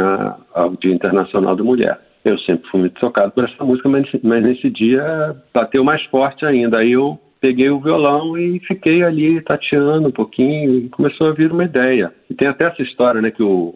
ao 0.53 0.77
Dia 0.77 0.93
Internacional 0.93 1.55
da 1.55 1.63
Mulher. 1.63 2.01
Eu 2.25 2.37
sempre 2.41 2.69
fui 2.69 2.81
muito 2.81 2.99
tocado 2.99 3.31
por 3.33 3.45
essa 3.45 3.65
música, 3.65 3.89
mas, 3.89 4.09
mas 4.23 4.43
nesse 4.43 4.69
dia 4.71 5.37
bateu 5.55 5.85
mais 5.85 6.03
forte 6.07 6.45
ainda. 6.45 6.79
Aí 6.79 6.93
eu 6.93 7.19
peguei 7.41 7.71
o 7.71 7.81
violão 7.81 8.37
e 8.37 8.59
fiquei 8.61 9.03
ali 9.03 9.41
tateando 9.43 10.09
um 10.09 10.13
pouquinho 10.13 10.79
e 10.79 10.89
começou 10.89 11.29
a 11.29 11.33
vir 11.33 11.53
uma 11.53 11.65
ideia. 11.65 12.13
E 12.29 12.35
tem 12.35 12.49
até 12.49 12.65
essa 12.65 12.83
história, 12.83 13.23
né, 13.23 13.31
que 13.31 13.43
o 13.43 13.75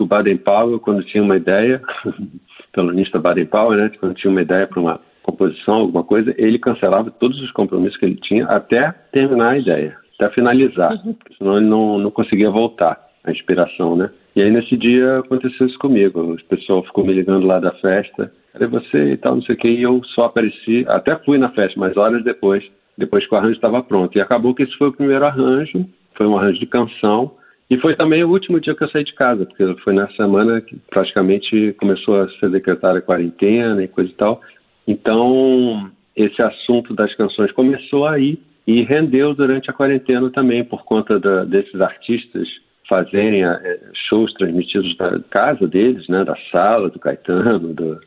que 0.00 0.04
o 0.04 0.06
Baden-Powell, 0.06 0.80
quando 0.80 1.04
tinha 1.04 1.22
uma 1.22 1.36
ideia, 1.36 1.82
violonista 2.74 3.18
Baden-Powell, 3.18 3.78
né, 3.78 3.90
quando 4.00 4.14
tinha 4.14 4.30
uma 4.30 4.40
ideia 4.40 4.66
para 4.66 4.80
uma 4.80 5.00
composição, 5.22 5.74
alguma 5.74 6.02
coisa, 6.02 6.34
ele 6.38 6.58
cancelava 6.58 7.10
todos 7.10 7.38
os 7.42 7.52
compromissos 7.52 7.98
que 7.98 8.06
ele 8.06 8.16
tinha 8.16 8.46
até 8.46 8.90
terminar 9.12 9.50
a 9.50 9.58
ideia, 9.58 9.96
até 10.18 10.32
finalizar, 10.34 10.92
uhum. 11.04 11.14
senão 11.36 11.58
ele 11.58 11.66
não, 11.66 11.98
não 11.98 12.10
conseguia 12.10 12.50
voltar 12.50 12.98
à 13.22 13.30
inspiração, 13.30 13.94
né? 13.94 14.10
E 14.34 14.40
aí 14.40 14.50
nesse 14.50 14.76
dia 14.76 15.18
aconteceu 15.18 15.66
isso 15.66 15.78
comigo, 15.78 16.32
o 16.32 16.44
pessoal 16.44 16.82
ficou 16.84 17.04
me 17.04 17.12
ligando 17.12 17.46
lá 17.46 17.58
da 17.60 17.72
festa, 17.72 18.32
cadê 18.54 18.66
você 18.66 19.12
e 19.12 19.16
tal, 19.18 19.34
não 19.34 19.42
sei 19.42 19.54
o 19.54 19.58
que, 19.58 19.68
e 19.68 19.82
eu 19.82 20.00
só 20.14 20.24
apareci, 20.24 20.86
até 20.88 21.14
fui 21.24 21.36
na 21.36 21.50
festa, 21.50 21.78
mas 21.78 21.96
horas 21.96 22.24
depois, 22.24 22.64
depois 22.96 23.26
que 23.26 23.34
o 23.34 23.36
arranjo 23.36 23.54
estava 23.54 23.82
pronto. 23.82 24.16
E 24.16 24.20
acabou 24.20 24.54
que 24.54 24.62
esse 24.62 24.76
foi 24.78 24.88
o 24.88 24.92
primeiro 24.92 25.26
arranjo, 25.26 25.84
foi 26.14 26.26
um 26.26 26.38
arranjo 26.38 26.58
de 26.58 26.66
canção, 26.66 27.32
e 27.70 27.78
foi 27.78 27.94
também 27.94 28.24
o 28.24 28.30
último 28.30 28.60
dia 28.60 28.74
que 28.74 28.82
eu 28.82 28.88
saí 28.88 29.04
de 29.04 29.14
casa, 29.14 29.46
porque 29.46 29.64
foi 29.82 29.94
na 29.94 30.08
semana 30.14 30.60
que 30.60 30.76
praticamente 30.90 31.72
começou 31.78 32.20
a 32.20 32.28
ser 32.32 32.50
decretada 32.50 32.98
a 32.98 33.02
quarentena 33.02 33.82
e 33.82 33.86
coisa 33.86 34.10
e 34.10 34.14
tal. 34.14 34.40
Então, 34.88 35.88
esse 36.16 36.42
assunto 36.42 36.92
das 36.94 37.14
canções 37.14 37.52
começou 37.52 38.06
aí 38.06 38.40
e 38.66 38.82
rendeu 38.82 39.34
durante 39.34 39.70
a 39.70 39.72
quarentena 39.72 40.28
também, 40.30 40.64
por 40.64 40.84
conta 40.84 41.20
da, 41.20 41.44
desses 41.44 41.80
artistas 41.80 42.48
fazerem 42.88 43.44
é, 43.44 43.80
shows 44.08 44.32
transmitidos 44.34 44.96
da 44.96 45.20
casa 45.30 45.68
deles, 45.68 46.08
né, 46.08 46.24
da 46.24 46.36
sala 46.50 46.90
do 46.90 46.98
Caetano, 46.98 47.72
do, 47.72 48.00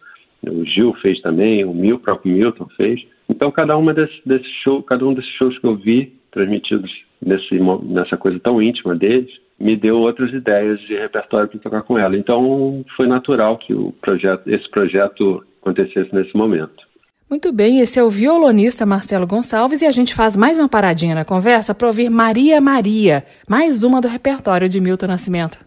o 0.46 0.66
Gil 0.66 0.94
fez 0.96 1.22
também, 1.22 1.64
o 1.64 1.74
Mil, 1.74 2.00
próprio 2.00 2.34
Milton 2.34 2.68
fez. 2.76 3.02
Então, 3.30 3.50
cada 3.50 3.78
uma 3.78 3.94
desses, 3.94 4.20
desses 4.26 4.52
shows, 4.62 4.84
cada 4.86 5.06
um 5.06 5.14
desses 5.14 5.32
shows 5.36 5.58
que 5.58 5.66
eu 5.66 5.78
vi 5.78 6.14
transmitidos 6.32 6.92
nesse, 7.26 7.60
nessa 7.84 8.18
coisa 8.18 8.40
tão 8.40 8.62
íntima 8.62 8.96
deles, 8.96 9.30
me 9.60 9.76
deu 9.78 9.98
outras 9.98 10.34
ideias 10.34 10.80
de 10.82 10.96
repertório 10.96 11.48
para 11.48 11.60
tocar 11.60 11.82
com 11.84 11.98
ela. 11.98 12.18
Então 12.18 12.84
foi 12.96 13.08
natural 13.08 13.58
que 13.58 13.74
o 13.74 13.94
projeto, 14.02 14.48
esse 14.48 14.70
projeto 14.70 15.44
acontecesse 15.62 16.14
nesse 16.14 16.36
momento. 16.36 16.84
Muito 17.30 17.52
bem, 17.52 17.80
esse 17.80 17.98
é 17.98 18.04
o 18.04 18.10
violonista 18.10 18.86
Marcelo 18.86 19.26
Gonçalves 19.26 19.82
e 19.82 19.86
a 19.86 19.92
gente 19.92 20.14
faz 20.14 20.38
mais 20.38 20.58
uma 20.58 20.70
paradinha 20.70 21.16
na 21.16 21.26
conversa 21.26 21.74
para 21.74 21.88
ouvir 21.88 22.10
Maria 22.10 22.62
Maria, 22.62 23.24
mais 23.50 23.84
uma 23.84 24.00
do 24.00 24.08
repertório 24.08 24.70
de 24.70 24.80
Milton 24.80 25.08
Nascimento. 25.08 25.58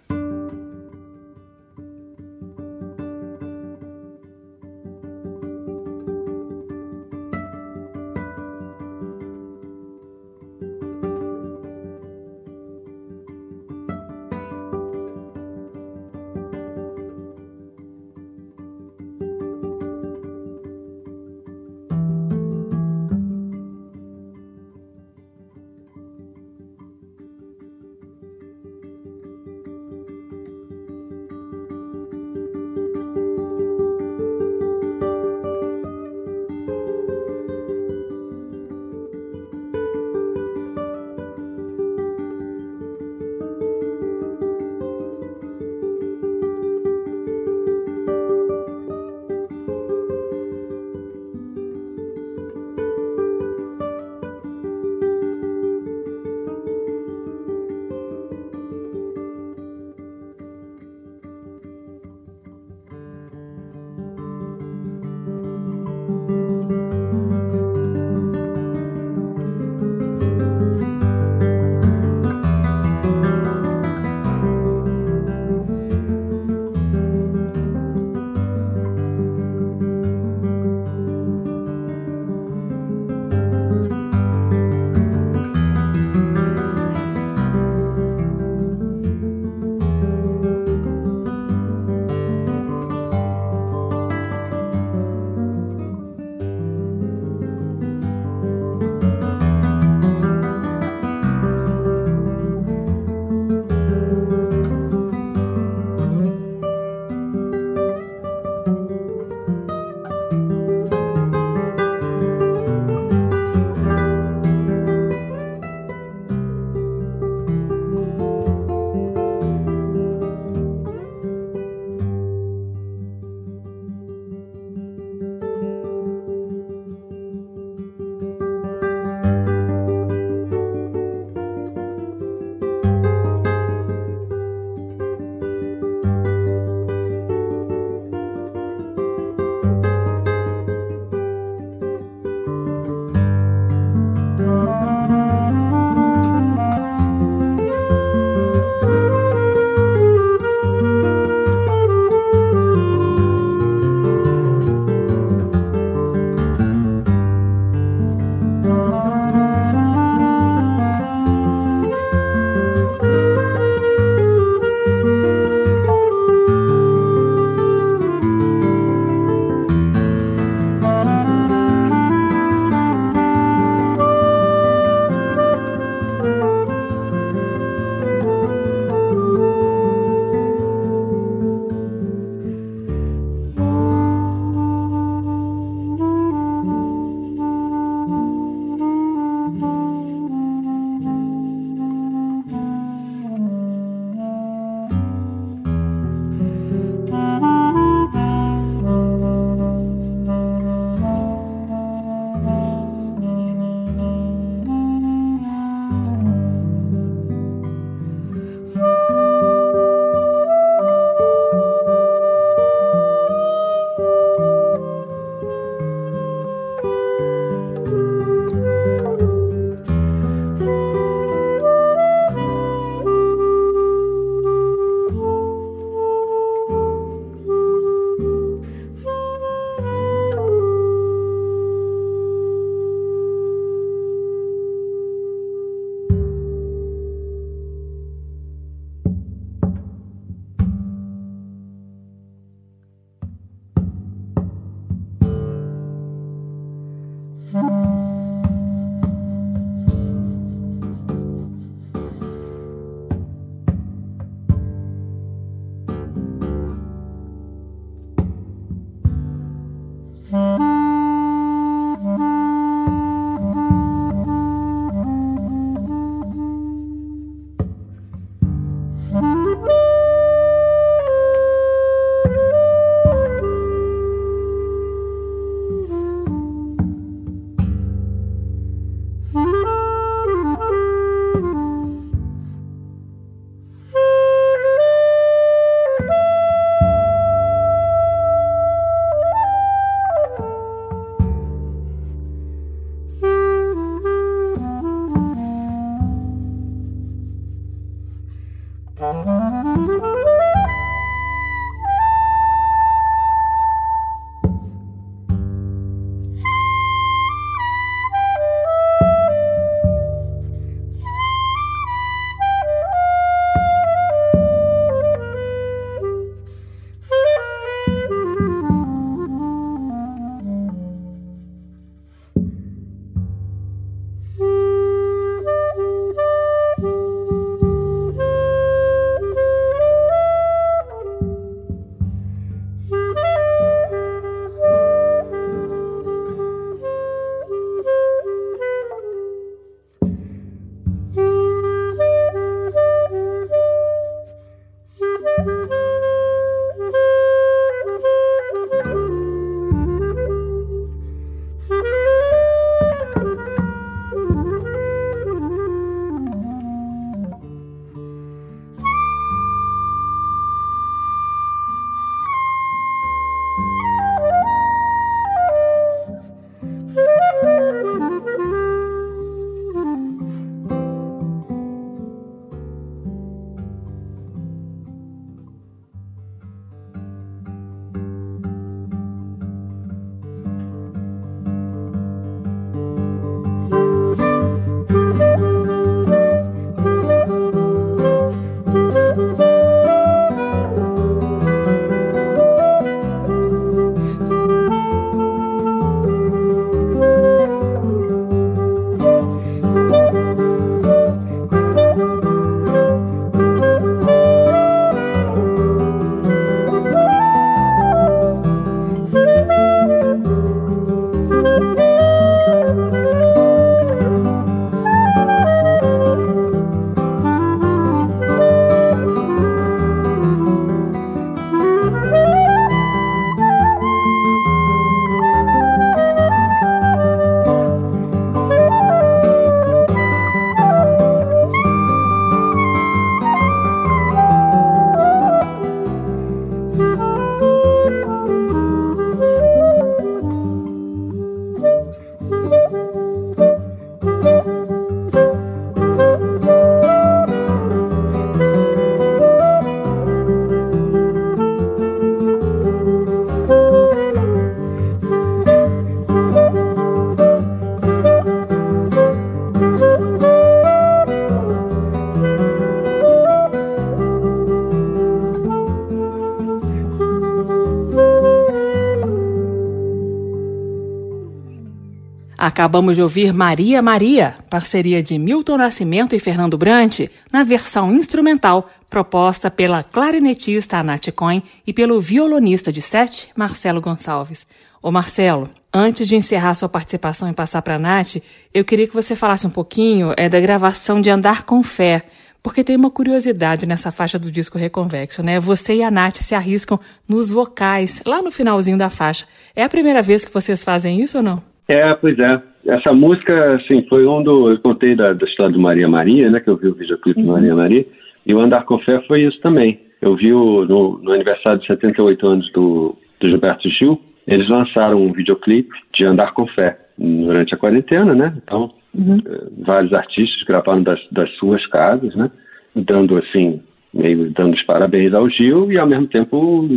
Acabamos 472.46 472.94
de 472.94 473.02
ouvir 473.02 473.32
Maria 473.32 473.82
Maria, 473.82 474.36
parceria 474.48 475.02
de 475.02 475.18
Milton 475.18 475.56
Nascimento 475.56 476.14
e 476.14 476.20
Fernando 476.20 476.56
Brant, 476.56 477.00
na 477.32 477.42
versão 477.42 477.92
instrumental 477.92 478.70
proposta 478.88 479.50
pela 479.50 479.82
clarinetista 479.82 480.76
Anat 480.76 481.10
Coin 481.10 481.42
e 481.66 481.72
pelo 481.72 482.00
violonista 482.00 482.72
de 482.72 482.80
sete, 482.80 483.30
Marcelo 483.34 483.80
Gonçalves. 483.80 484.46
Ô 484.80 484.92
Marcelo, 484.92 485.50
antes 485.74 486.06
de 486.06 486.14
encerrar 486.14 486.54
sua 486.54 486.68
participação 486.68 487.28
e 487.28 487.32
passar 487.32 487.62
para 487.62 487.74
a 487.74 487.78
Nath, 487.80 488.18
eu 488.54 488.64
queria 488.64 488.86
que 488.86 488.94
você 488.94 489.16
falasse 489.16 489.44
um 489.44 489.50
pouquinho 489.50 490.14
é, 490.16 490.28
da 490.28 490.38
gravação 490.38 491.00
de 491.00 491.10
Andar 491.10 491.42
com 491.42 491.64
Fé, 491.64 492.04
porque 492.44 492.62
tem 492.62 492.76
uma 492.76 492.92
curiosidade 492.92 493.66
nessa 493.66 493.90
faixa 493.90 494.20
do 494.20 494.30
disco 494.30 494.56
Reconvexo, 494.56 495.20
né? 495.20 495.40
Você 495.40 495.74
e 495.74 495.82
a 495.82 495.90
Nath 495.90 496.18
se 496.18 496.32
arriscam 496.32 496.78
nos 497.08 497.28
vocais, 497.28 498.00
lá 498.06 498.22
no 498.22 498.30
finalzinho 498.30 498.78
da 498.78 498.88
faixa. 498.88 499.26
É 499.52 499.64
a 499.64 499.68
primeira 499.68 500.00
vez 500.00 500.24
que 500.24 500.32
vocês 500.32 500.62
fazem 500.62 501.00
isso 501.00 501.16
ou 501.16 501.24
não? 501.24 501.55
É, 501.68 501.94
pois 501.94 502.18
é. 502.18 502.42
Essa 502.66 502.92
música, 502.92 503.54
assim, 503.54 503.86
foi 503.88 504.06
um 504.06 504.22
do. 504.22 504.50
Eu 504.50 504.58
contei 504.58 504.94
da, 504.94 505.12
da 505.12 505.26
história 505.26 505.52
do 505.52 505.60
Maria 505.60 505.88
Maria, 505.88 506.30
né? 506.30 506.40
Que 506.40 506.50
eu 506.50 506.56
vi 506.56 506.68
o 506.68 506.74
videoclipe 506.74 507.20
uhum. 507.20 507.26
do 507.26 507.32
Maria 507.32 507.54
Maria. 507.54 507.86
E 508.24 508.34
o 508.34 508.40
Andar 508.40 508.64
com 508.64 508.78
Fé 508.80 509.00
foi 509.06 509.22
isso 509.22 509.40
também. 509.40 509.80
Eu 510.00 510.16
vi 510.16 510.32
o, 510.32 510.64
no, 510.64 510.98
no, 510.98 511.12
aniversário 511.12 511.60
de 511.60 511.66
78 511.66 512.26
anos 512.26 512.52
do, 512.52 512.96
do 513.20 513.28
Gilberto 513.28 513.68
Gil, 513.70 514.00
eles 514.26 514.48
lançaram 514.48 515.00
um 515.00 515.12
videoclipe 515.12 515.74
de 515.94 516.04
Andar 516.04 516.32
com 516.34 516.46
Fé 516.48 516.76
durante 516.98 517.54
a 517.54 517.58
quarentena, 517.58 518.14
né? 518.14 518.34
Então, 518.42 518.72
uhum. 518.94 519.18
Eh, 519.24 519.46
vários 519.64 519.92
artistas 519.92 520.42
gravaram 520.44 520.82
das, 520.82 521.00
das 521.12 521.30
suas 521.36 521.64
casas, 521.66 522.14
né? 522.14 522.30
Dando, 522.74 523.16
assim, 523.16 523.60
meio 523.94 524.30
dando 524.30 524.54
os 524.54 524.62
parabéns 524.64 525.14
ao 525.14 525.30
Gil 525.30 525.70
e 525.70 525.78
ao 525.78 525.86
mesmo 525.86 526.08
tempo 526.08 526.68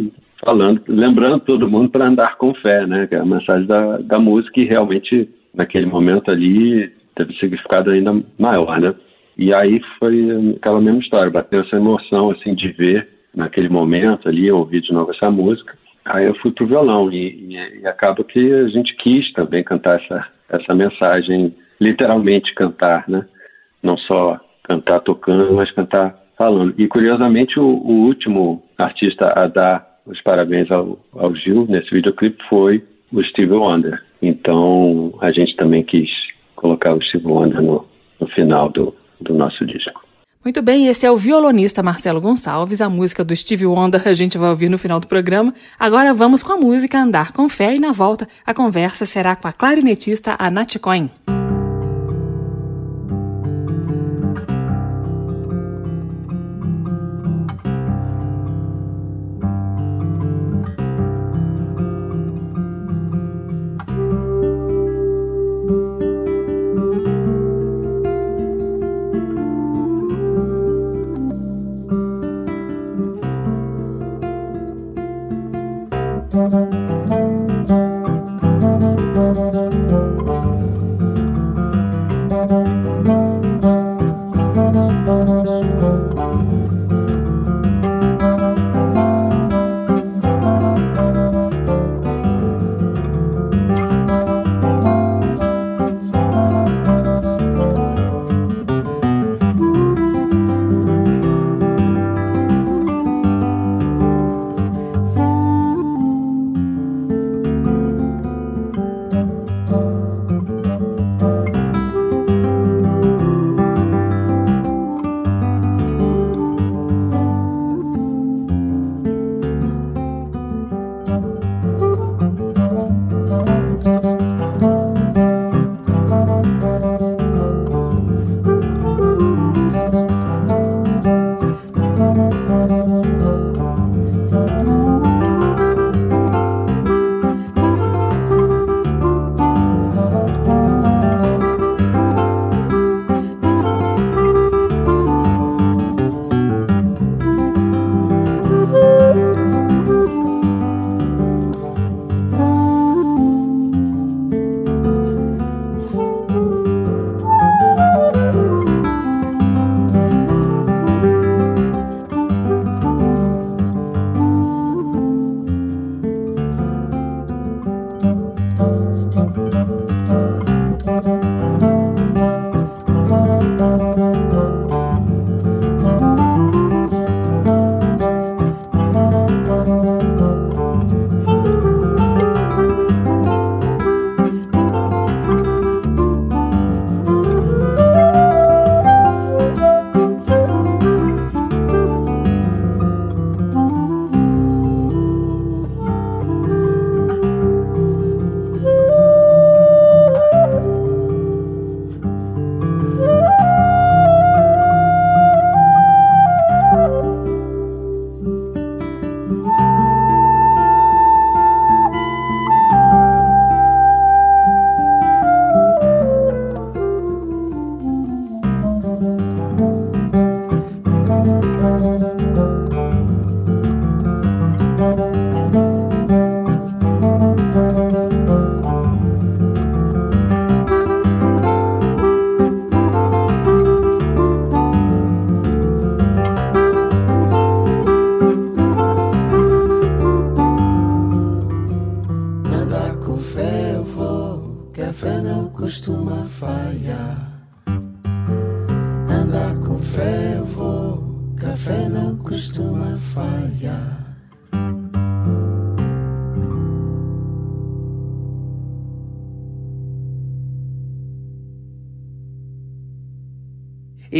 falando, 0.43 0.81
lembrando 0.87 1.39
todo 1.41 1.69
mundo 1.69 1.89
para 1.89 2.07
andar 2.07 2.37
com 2.37 2.53
fé, 2.55 2.85
né? 2.85 3.07
Que 3.07 3.15
é 3.15 3.19
a 3.19 3.25
mensagem 3.25 3.67
da, 3.67 3.97
da 3.97 4.19
música 4.19 4.59
e 4.59 4.65
realmente 4.65 5.29
naquele 5.53 5.85
momento 5.85 6.31
ali 6.31 6.91
teve 7.15 7.33
significado 7.35 7.91
ainda 7.91 8.23
maior, 8.37 8.79
né? 8.79 8.93
E 9.37 9.53
aí 9.53 9.81
foi 9.97 10.55
aquela 10.57 10.81
mesma 10.81 10.99
história, 10.99 11.31
bateu 11.31 11.61
essa 11.61 11.77
emoção 11.77 12.31
assim 12.31 12.53
de 12.53 12.69
ver 12.69 13.07
naquele 13.35 13.69
momento 13.69 14.27
ali, 14.27 14.51
ouvir 14.51 14.81
de 14.81 14.91
novo 14.91 15.11
essa 15.11 15.29
música. 15.29 15.77
Aí 16.05 16.25
eu 16.25 16.35
fui 16.35 16.51
pro 16.51 16.67
violão 16.67 17.11
e, 17.11 17.55
e, 17.55 17.81
e 17.81 17.87
acaba 17.87 18.23
que 18.23 18.53
a 18.53 18.67
gente 18.67 18.95
quis 18.97 19.31
também 19.33 19.63
cantar 19.63 20.01
essa 20.01 20.39
essa 20.49 20.73
mensagem, 20.73 21.55
literalmente 21.79 22.53
cantar, 22.55 23.07
né? 23.07 23.25
Não 23.83 23.97
só 23.97 24.39
cantar 24.63 24.99
tocando, 25.01 25.53
mas 25.53 25.71
cantar 25.71 26.15
falando. 26.37 26.73
E 26.77 26.87
curiosamente 26.87 27.59
o, 27.59 27.65
o 27.65 28.05
último 28.05 28.63
artista 28.77 29.31
a 29.35 29.47
dar 29.47 29.88
os 30.09 30.21
parabéns 30.23 30.69
ao, 30.71 30.99
ao 31.13 31.35
Gil 31.35 31.65
nesse 31.69 31.89
videoclipe 31.91 32.43
foi 32.49 32.83
o 33.13 33.23
Steve 33.23 33.53
Wonder. 33.53 34.01
Então 34.21 35.13
a 35.21 35.31
gente 35.31 35.55
também 35.55 35.83
quis 35.83 36.09
colocar 36.55 36.93
o 36.93 37.01
Steve 37.01 37.27
Wonder 37.27 37.61
no, 37.61 37.85
no 38.19 38.27
final 38.27 38.69
do, 38.69 38.93
do 39.21 39.33
nosso 39.33 39.65
disco. 39.65 40.01
Muito 40.43 40.61
bem, 40.61 40.87
esse 40.87 41.05
é 41.05 41.11
o 41.11 41.17
violonista 41.17 41.83
Marcelo 41.83 42.21
Gonçalves, 42.21 42.81
a 42.81 42.89
música 42.89 43.25
do 43.25 43.35
Steve 43.35 43.65
Wonder 43.65 44.07
a 44.07 44.13
gente 44.13 44.37
vai 44.37 44.49
ouvir 44.49 44.69
no 44.69 44.77
final 44.77 44.99
do 44.99 45.07
programa. 45.07 45.53
Agora 45.77 46.13
vamos 46.13 46.41
com 46.41 46.53
a 46.53 46.57
música 46.57 46.97
Andar 46.97 47.33
com 47.33 47.47
Fé 47.47 47.75
e 47.75 47.79
na 47.79 47.91
volta 47.91 48.27
a 48.45 48.53
conversa 48.53 49.05
será 49.05 49.35
com 49.35 49.47
a 49.47 49.53
clarinetista 49.53 50.35
Anat 50.39 50.79
Coin. 50.79 51.09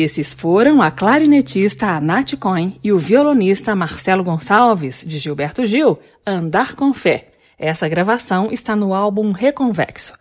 Esses 0.01 0.33
foram 0.33 0.81
a 0.81 0.89
clarinetista 0.89 1.99
Nath 1.99 2.35
Cohen 2.39 2.79
e 2.81 2.89
o 2.89 2.97
violonista 2.97 3.75
Marcelo 3.75 4.23
Gonçalves, 4.23 5.03
de 5.05 5.19
Gilberto 5.19 5.65
Gil, 5.65 5.99
Andar 6.25 6.73
com 6.73 6.93
Fé. 6.93 7.27
Essa 7.57 7.89
gravação 7.89 8.47
está 8.49 8.77
no 8.77 8.93
álbum 8.93 9.33
Reconvexo. 9.33 10.13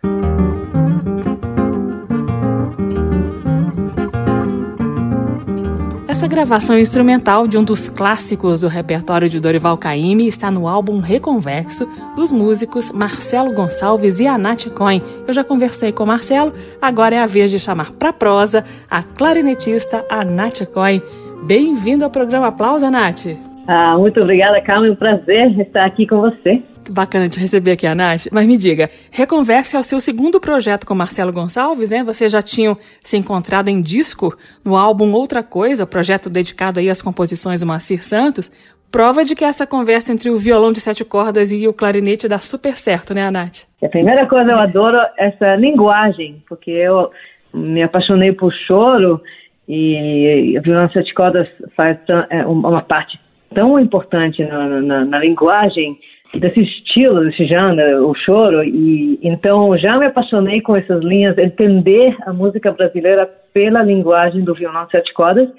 Gravação 6.29 6.77
instrumental 6.77 7.47
de 7.47 7.57
um 7.57 7.63
dos 7.63 7.89
clássicos 7.89 8.61
do 8.61 8.67
repertório 8.67 9.27
de 9.27 9.39
Dorival 9.39 9.75
Caymmi 9.79 10.27
está 10.27 10.51
no 10.51 10.67
álbum 10.67 10.99
Reconvexo 10.99 11.89
dos 12.15 12.31
músicos 12.31 12.91
Marcelo 12.91 13.51
Gonçalves 13.51 14.19
e 14.19 14.27
Anat 14.27 14.69
Cohen. 14.69 15.01
Eu 15.27 15.33
já 15.33 15.43
conversei 15.43 15.91
com 15.91 16.05
Marcelo, 16.05 16.53
agora 16.79 17.15
é 17.15 17.19
a 17.19 17.25
vez 17.25 17.49
de 17.49 17.59
chamar 17.59 17.93
para 17.93 18.13
prosa 18.13 18.63
a 18.91 19.01
clarinetista 19.01 20.05
Anat 20.07 20.67
Cohen. 20.67 21.01
Bem-vindo 21.47 22.05
ao 22.05 22.11
programa 22.11 22.49
Aplausa, 22.49 22.91
Nath. 22.91 23.25
Ah, 23.67 23.97
muito 23.97 24.21
obrigada, 24.21 24.61
Carmen. 24.61 24.91
É 24.91 24.93
um 24.93 24.95
prazer 24.95 25.59
estar 25.59 25.83
aqui 25.83 26.05
com 26.05 26.21
você. 26.21 26.61
Bacana 26.91 27.29
te 27.29 27.39
receber 27.39 27.71
aqui, 27.71 27.87
Nath. 27.93 28.27
Mas 28.31 28.47
me 28.47 28.57
diga, 28.57 28.89
Reconverse 29.11 29.75
é 29.75 29.79
o 29.79 29.83
seu 29.83 29.99
segundo 29.99 30.39
projeto 30.39 30.85
com 30.85 30.95
Marcelo 30.95 31.31
Gonçalves, 31.31 31.91
né? 31.91 32.03
Vocês 32.03 32.31
já 32.31 32.41
tinham 32.41 32.75
se 33.03 33.15
encontrado 33.15 33.69
em 33.69 33.81
disco 33.81 34.35
no 34.65 34.75
álbum 34.75 35.11
Outra 35.11 35.43
Coisa, 35.43 35.85
projeto 35.85 36.29
dedicado 36.29 36.79
aí 36.79 36.89
às 36.89 37.01
composições 37.01 37.61
do 37.61 37.67
Macir 37.67 38.03
Santos. 38.03 38.51
Prova 38.91 39.23
de 39.23 39.35
que 39.35 39.45
essa 39.45 39.67
conversa 39.67 40.11
entre 40.11 40.31
o 40.31 40.37
violão 40.37 40.71
de 40.71 40.79
sete 40.79 41.05
cordas 41.05 41.51
e 41.51 41.67
o 41.67 41.73
clarinete 41.73 42.27
dá 42.27 42.39
super 42.39 42.73
certo, 42.73 43.13
né, 43.13 43.29
Nath? 43.29 43.67
A 43.83 43.87
primeira 43.87 44.25
coisa, 44.25 44.51
eu 44.51 44.57
adoro 44.57 44.97
essa 45.15 45.55
linguagem, 45.55 46.43
porque 46.49 46.71
eu 46.71 47.11
me 47.53 47.83
apaixonei 47.83 48.31
por 48.31 48.51
choro 48.51 49.21
e 49.67 50.57
o 50.57 50.61
violão 50.63 50.87
de 50.87 50.93
sete 50.93 51.13
cordas 51.13 51.47
faz 51.75 51.99
é, 52.31 52.43
uma 52.47 52.81
parte 52.81 53.19
tão 53.53 53.79
importante 53.79 54.43
na, 54.43 54.81
na, 54.81 55.05
na 55.05 55.19
linguagem 55.19 55.97
desse 56.33 56.61
estilo, 56.61 57.21
desse 57.21 57.45
gênero, 57.45 58.07
o 58.09 58.15
choro, 58.15 58.63
e 58.63 59.19
então 59.23 59.77
já 59.77 59.97
me 59.97 60.05
apaixonei 60.05 60.61
com 60.61 60.75
essas 60.75 61.03
linhas, 61.03 61.37
entender 61.37 62.15
a 62.25 62.33
música 62.33 62.71
brasileira 62.71 63.29
pela 63.53 63.81
linguagem 63.81 64.43
do 64.43 64.53
violão 64.53 64.87
sete 64.89 65.13
cordas 65.13 65.49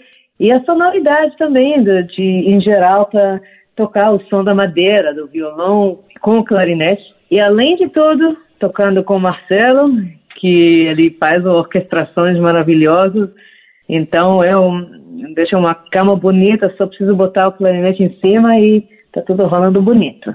e 0.40 0.50
a 0.50 0.62
sonoridade 0.64 1.36
também, 1.36 1.84
de, 1.84 2.02
de 2.04 2.22
em 2.22 2.60
geral, 2.62 3.06
para 3.06 3.40
tocar 3.76 4.10
o 4.10 4.20
som 4.24 4.42
da 4.42 4.54
madeira, 4.54 5.14
do 5.14 5.26
violão 5.26 6.00
com 6.22 6.38
o 6.38 6.44
clarinete. 6.44 7.02
E 7.30 7.38
além 7.38 7.76
de 7.76 7.88
tudo, 7.88 8.36
tocando 8.58 9.04
com 9.04 9.16
o 9.16 9.20
Marcelo, 9.20 9.90
que 10.36 10.86
ele 10.86 11.10
faz 11.20 11.44
orquestrações 11.44 12.38
maravilhosas, 12.38 13.28
então 13.86 14.42
é 14.42 14.56
um, 14.56 15.34
deixa 15.34 15.58
uma 15.58 15.74
cama 15.74 16.16
bonita, 16.16 16.72
só 16.78 16.86
preciso 16.86 17.14
botar 17.14 17.48
o 17.48 17.52
clarinete 17.52 18.02
em 18.02 18.14
cima 18.20 18.58
e 18.58 18.82
tá 19.12 19.20
tudo 19.20 19.46
rolando 19.46 19.82
bonito. 19.82 20.34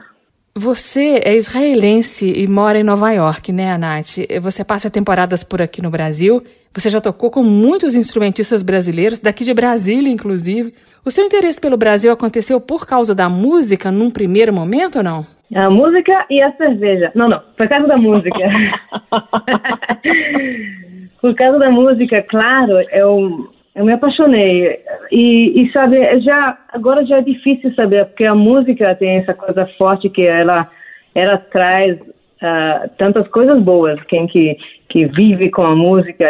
Você 0.58 1.22
é 1.26 1.36
israelense 1.36 2.32
e 2.34 2.48
mora 2.48 2.80
em 2.80 2.84
Nova 2.84 3.12
York, 3.12 3.52
né, 3.52 3.78
Nath? 3.78 4.20
Você 4.42 4.64
passa 4.64 4.90
temporadas 4.90 5.44
por 5.44 5.62
aqui 5.62 5.82
no 5.82 5.90
Brasil. 5.90 6.42
Você 6.74 6.90
já 6.90 7.02
tocou 7.02 7.30
com 7.30 7.44
muitos 7.44 7.94
instrumentistas 7.94 8.64
brasileiros, 8.64 9.20
daqui 9.20 9.44
de 9.44 9.54
Brasília, 9.54 10.10
inclusive. 10.10 10.74
O 11.06 11.12
seu 11.12 11.26
interesse 11.26 11.60
pelo 11.60 11.76
Brasil 11.76 12.10
aconteceu 12.10 12.62
por 12.62 12.88
causa 12.88 13.14
da 13.14 13.28
música 13.28 13.92
num 13.92 14.10
primeiro 14.10 14.54
momento 14.54 15.00
ou 15.00 15.04
não? 15.04 15.26
A 15.54 15.70
música 15.70 16.26
e 16.30 16.42
a 16.42 16.56
cerveja. 16.56 17.12
Não, 17.14 17.28
não, 17.28 17.42
por 17.58 17.68
causa 17.68 17.86
da 17.86 17.98
música. 17.98 18.40
por 21.20 21.36
causa 21.36 21.60
da 21.60 21.70
música, 21.70 22.26
claro, 22.30 22.80
eu 22.94 23.54
eu 23.76 23.86
me 23.86 23.92
apaixonei. 23.92 24.80
E, 25.12 25.62
e 25.62 25.72
sabe 25.72 26.22
já 26.22 26.58
agora 26.70 27.06
já 27.06 27.18
é 27.18 27.22
difícil 27.22 27.74
saber 27.76 28.06
porque 28.06 28.26
a 28.26 28.34
música 28.34 28.96
tem 28.96 29.18
essa 29.18 29.34
coisa 29.34 29.68
forte 29.78 30.10
que 30.10 30.26
ela 30.26 30.70
ela 31.14 31.38
traz 31.38 31.98
uh, 32.42 32.90
tantas 32.98 33.28
coisas 33.30 33.62
boas. 33.62 34.02
Quem 34.04 34.28
que 34.28 34.58
que 34.88 35.08
vive 35.08 35.50
com 35.50 35.64
a 35.64 35.76
música 35.76 36.26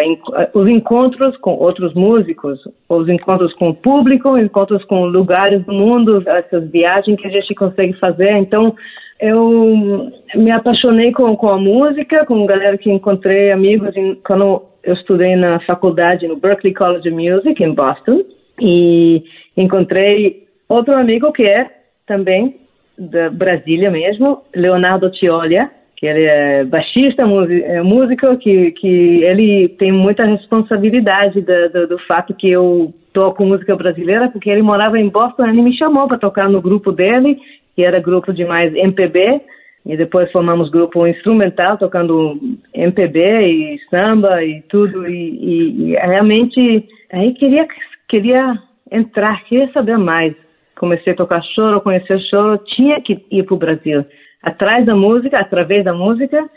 os 0.54 0.68
encontros 0.68 1.38
com 1.38 1.52
outros 1.52 1.94
músicos 1.94 2.58
os 2.90 3.08
encontros 3.08 3.54
com 3.56 3.70
o 3.70 3.76
público 3.76 4.38
encontros 4.38 4.84
com 4.86 5.06
lugares 5.06 5.64
do 5.66 5.74
mundo 5.74 6.24
essas 6.26 6.72
viagens 6.72 7.20
que 7.20 7.28
a 7.28 7.32
gente 7.32 7.54
consegue 7.54 7.94
fazer. 8.00 8.32
Então 8.38 8.74
eu 9.20 10.10
me 10.36 10.52
apaixonei 10.52 11.12
com, 11.12 11.36
com 11.36 11.50
a 11.50 11.58
música 11.58 12.26
com 12.26 12.46
galera 12.46 12.78
que 12.78 12.92
encontrei 12.92 13.52
amigos 13.52 13.96
em, 13.96 14.16
quando 14.26 14.64
eu 14.84 14.94
estudei 14.94 15.36
na 15.36 15.60
faculdade 15.62 16.28
no 16.28 16.38
Berklee 16.38 16.74
College 16.74 17.10
of 17.10 17.12
Music 17.12 17.64
em 17.64 17.74
Boston. 17.74 18.24
E 18.62 19.24
encontrei 19.58 20.48
outro 20.70 20.94
amigo 20.94 21.32
que 21.34 21.44
é 21.44 21.70
também 22.08 22.56
da 22.98 23.30
Brasília 23.30 23.92
mesmo, 23.92 24.42
Leonardo 24.56 25.12
Tiolia, 25.12 25.70
que 25.96 26.06
ele 26.06 26.24
é 26.24 26.64
baixista, 26.66 27.24
é 27.24 27.82
músico, 27.82 28.38
que, 28.38 28.72
que 28.72 29.24
ele 29.24 29.70
tem 29.80 29.92
muita 29.92 30.26
responsabilidade 30.26 31.42
do, 31.42 31.70
do, 31.70 31.88
do 31.88 32.00
fato 32.00 32.34
que 32.34 32.50
eu 32.50 32.94
toco 33.14 33.46
música 33.46 33.76
brasileira, 33.76 34.30
porque 34.30 34.50
ele 34.50 34.62
morava 34.62 35.00
em 35.00 35.08
Boston, 35.08 35.48
ele 35.48 35.62
me 35.62 35.78
chamou 35.78 36.08
para 36.08 36.18
tocar 36.18 36.50
no 36.50 36.62
grupo 36.62 36.92
dele, 36.92 37.40
que 37.76 37.84
era 37.84 38.00
grupo 38.00 38.34
de 38.34 38.44
mais 38.44 38.74
MPB, 38.76 39.42
e 39.86 39.96
depois 39.96 40.32
formamos 40.32 40.70
grupo 40.70 41.08
instrumental, 41.08 41.78
tocando 41.78 42.38
MPB 42.74 43.20
e 43.20 43.80
samba 43.90 44.44
e 44.44 44.62
tudo. 44.64 45.08
E, 45.08 45.14
e, 45.14 45.92
e 45.92 45.94
realmente 45.94 46.90
aí 47.12 47.34
queria, 47.34 47.68
queria 48.10 48.58
entrar, 48.92 49.44
queria 49.46 49.72
saber 49.72 49.98
mais. 49.98 50.34
Comecei 50.76 51.14
a 51.14 51.16
tocar 51.16 51.42
choro, 51.54 51.80
conhecer 51.82 52.20
choro, 52.30 52.58
tinha 52.76 53.00
que 53.00 53.24
ir 53.32 53.44
para 53.44 53.54
o 53.54 53.60
Brasil. 53.60 54.04
Atrás 54.46 54.86
da 54.86 54.96
música, 54.96 55.40
através 55.40 55.84
da 55.84 55.94
música, 55.94 56.50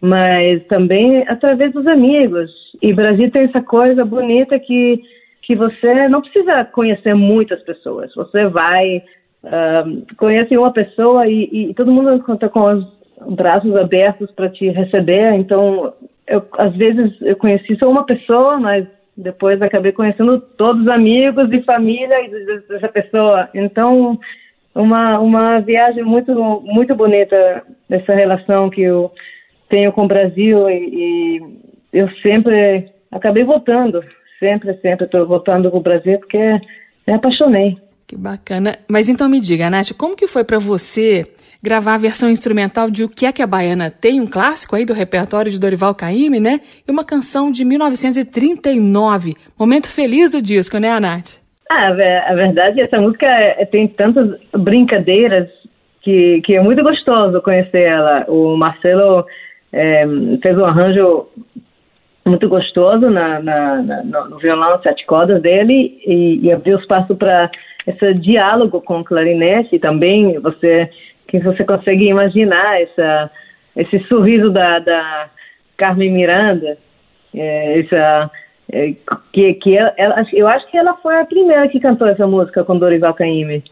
mas 0.00 0.62
também 0.66 1.24
através 1.28 1.72
dos 1.72 1.86
amigos. 1.86 2.50
E 2.82 2.92
Brasil 2.92 3.30
tem 3.30 3.44
essa 3.44 3.62
coisa 3.62 4.04
bonita 4.04 4.58
que, 4.58 5.00
que 5.42 5.54
você 5.54 6.08
não 6.08 6.20
precisa 6.20 6.64
conhecer 6.64 7.14
muitas 7.14 7.62
pessoas. 7.62 8.14
Você 8.14 8.46
vai, 8.48 9.02
conhece 10.18 10.56
uma 10.56 10.72
pessoa 10.72 11.26
e, 11.26 11.70
e 11.70 11.74
todo 11.74 11.92
mundo 11.92 12.22
está 12.34 12.48
com 12.48 12.64
os 12.64 12.96
braços 13.36 13.74
abertos 13.76 14.30
para 14.32 14.50
te 14.50 14.68
receber. 14.68 15.32
Então, 15.34 15.94
eu, 16.26 16.42
às 16.58 16.74
vezes 16.76 17.14
eu 17.22 17.36
conheci 17.36 17.76
só 17.76 17.88
uma 17.88 18.04
pessoa, 18.04 18.58
mas 18.58 18.86
depois 19.16 19.62
acabei 19.62 19.92
conhecendo 19.92 20.40
todos 20.58 20.82
os 20.82 20.88
amigos 20.88 21.50
e 21.52 21.62
família 21.62 22.16
dessa 22.68 22.88
pessoa. 22.88 23.48
Então, 23.54 24.18
uma 24.76 25.18
uma 25.18 25.60
viagem 25.60 26.04
muito 26.04 26.32
muito 26.64 26.94
bonita 26.94 27.62
dessa 27.88 28.14
relação 28.14 28.68
que 28.68 28.82
eu 28.82 29.10
tenho 29.68 29.90
com 29.92 30.04
o 30.04 30.08
Brasil 30.08 30.68
e, 30.70 31.40
e 31.42 31.42
eu 31.92 32.08
sempre 32.22 32.90
acabei 33.10 33.42
voltando, 33.42 34.04
sempre 34.38 34.74
sempre 34.80 35.06
estou 35.06 35.26
voltando 35.26 35.70
para 35.70 35.78
o 35.78 35.82
Brasil 35.82 36.18
porque 36.18 36.60
me 37.06 37.14
apaixonei. 37.14 37.78
Que 38.06 38.16
bacana. 38.16 38.78
Mas 38.88 39.08
então 39.08 39.28
me 39.28 39.40
diga, 39.40 39.68
Nath, 39.68 39.92
como 39.96 40.14
que 40.14 40.28
foi 40.28 40.44
para 40.44 40.58
você 40.58 41.26
gravar 41.60 41.94
a 41.94 41.98
versão 41.98 42.30
instrumental 42.30 42.88
de 42.88 43.02
O 43.02 43.08
que 43.08 43.26
é 43.26 43.32
que 43.32 43.42
a 43.42 43.46
Baiana 43.46 43.90
tem, 43.90 44.20
um 44.20 44.26
clássico 44.26 44.76
aí 44.76 44.84
do 44.84 44.94
repertório 44.94 45.50
de 45.50 45.58
Dorival 45.58 45.94
Caymmi, 45.94 46.38
né? 46.38 46.60
E 46.86 46.90
uma 46.90 47.02
canção 47.02 47.50
de 47.50 47.64
1939, 47.64 49.34
momento 49.58 49.88
feliz 49.88 50.30
do 50.30 50.40
disco, 50.40 50.78
né, 50.78 51.00
Nath? 51.00 51.45
Ah, 51.68 51.88
a 51.88 52.34
verdade, 52.34 52.80
essa 52.80 53.00
música 53.00 53.26
é, 53.26 53.64
tem 53.64 53.88
tantas 53.88 54.38
brincadeiras 54.52 55.48
que, 56.02 56.40
que 56.42 56.54
é 56.54 56.62
muito 56.62 56.82
gostoso 56.82 57.42
conhecer 57.42 57.82
ela. 57.82 58.24
O 58.28 58.56
Marcelo 58.56 59.26
é, 59.72 60.04
fez 60.40 60.56
um 60.56 60.64
arranjo 60.64 61.28
muito 62.24 62.48
gostoso 62.48 63.10
na, 63.10 63.40
na, 63.40 63.82
na, 63.82 64.02
no 64.02 64.38
violão 64.38 64.80
sete 64.82 65.04
cordas 65.06 65.40
dele 65.42 66.00
e, 66.04 66.40
e 66.42 66.52
abriu 66.52 66.78
espaço 66.78 67.14
para 67.16 67.50
esse 67.86 68.14
diálogo 68.14 68.80
com 68.80 69.00
o 69.00 69.04
clarinete 69.04 69.78
também 69.78 70.38
você 70.40 70.90
que 71.28 71.38
você 71.38 71.64
consegue 71.64 72.08
imaginar 72.08 72.82
essa 72.82 73.30
esse 73.76 74.00
sorriso 74.08 74.50
da, 74.50 74.80
da 74.80 75.30
Carmen 75.76 76.10
Miranda 76.10 76.76
é, 77.32 77.80
essa 77.80 77.96
é, 77.96 78.45
que 79.32 79.54
que 79.54 79.76
ela, 79.76 79.94
ela, 79.96 80.26
eu 80.32 80.48
acho 80.48 80.68
que 80.70 80.76
ela 80.76 80.94
foi 80.96 81.20
a 81.20 81.24
primeira 81.24 81.68
que 81.68 81.80
cantou 81.80 82.08
essa 82.08 82.26
música 82.26 82.64
com 82.64 82.78
Dorival 82.78 83.14
Caymmi 83.14 83.62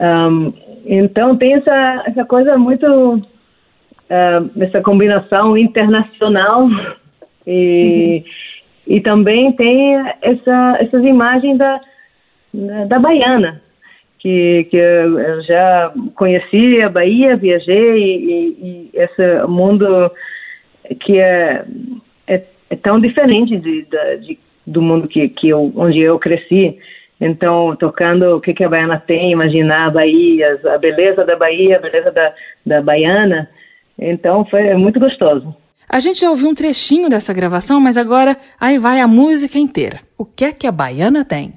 um, 0.00 0.52
então 0.86 1.36
tem 1.36 1.54
essa 1.54 2.02
essa 2.06 2.24
coisa 2.24 2.56
muito 2.56 2.86
uh, 2.86 4.62
essa 4.62 4.80
combinação 4.80 5.56
internacional 5.56 6.68
e 7.46 8.22
uhum. 8.86 8.94
e 8.96 9.00
também 9.00 9.52
tem 9.52 9.96
essa 10.22 10.78
essas 10.80 11.04
imagens 11.04 11.58
da 11.58 11.80
da 12.52 12.98
baiana, 12.98 13.62
que, 14.18 14.66
que 14.70 14.76
eu 14.76 15.42
já 15.42 15.92
conheci 16.14 16.82
a 16.82 16.88
Bahia, 16.88 17.36
viajei 17.36 17.96
e, 17.96 18.56
e 18.60 18.90
esse 18.92 19.46
mundo 19.46 20.10
que 21.00 21.18
é, 21.18 21.64
é, 22.70 22.76
tão 22.76 23.00
diferente 23.00 23.58
de, 23.58 23.86
de, 24.20 24.38
do 24.66 24.80
mundo 24.80 25.08
que, 25.08 25.28
que 25.28 25.48
eu, 25.48 25.72
onde 25.76 26.00
eu 26.00 26.18
cresci. 26.18 26.78
Então, 27.20 27.76
tocando 27.76 28.36
o 28.36 28.40
que, 28.40 28.54
que 28.54 28.64
a 28.64 28.68
baiana 28.68 28.98
tem, 28.98 29.32
imaginar 29.32 29.88
a 29.88 29.90
Bahia, 29.90 30.58
a 30.72 30.78
beleza 30.78 31.24
da 31.24 31.36
Bahia, 31.36 31.76
a 31.76 31.80
beleza 31.80 32.10
da, 32.10 32.32
da 32.64 32.80
baiana. 32.80 33.50
Então, 33.98 34.46
foi 34.46 34.72
muito 34.74 34.98
gostoso. 34.98 35.54
A 35.86 35.98
gente 35.98 36.20
já 36.20 36.30
ouviu 36.30 36.48
um 36.48 36.54
trechinho 36.54 37.10
dessa 37.10 37.34
gravação, 37.34 37.80
mas 37.80 37.96
agora 37.96 38.36
aí 38.58 38.78
vai 38.78 39.00
a 39.00 39.08
música 39.08 39.58
inteira. 39.58 40.00
O 40.16 40.24
que 40.24 40.44
é 40.44 40.52
que 40.52 40.66
a 40.66 40.72
baiana 40.72 41.24
tem? 41.24 41.52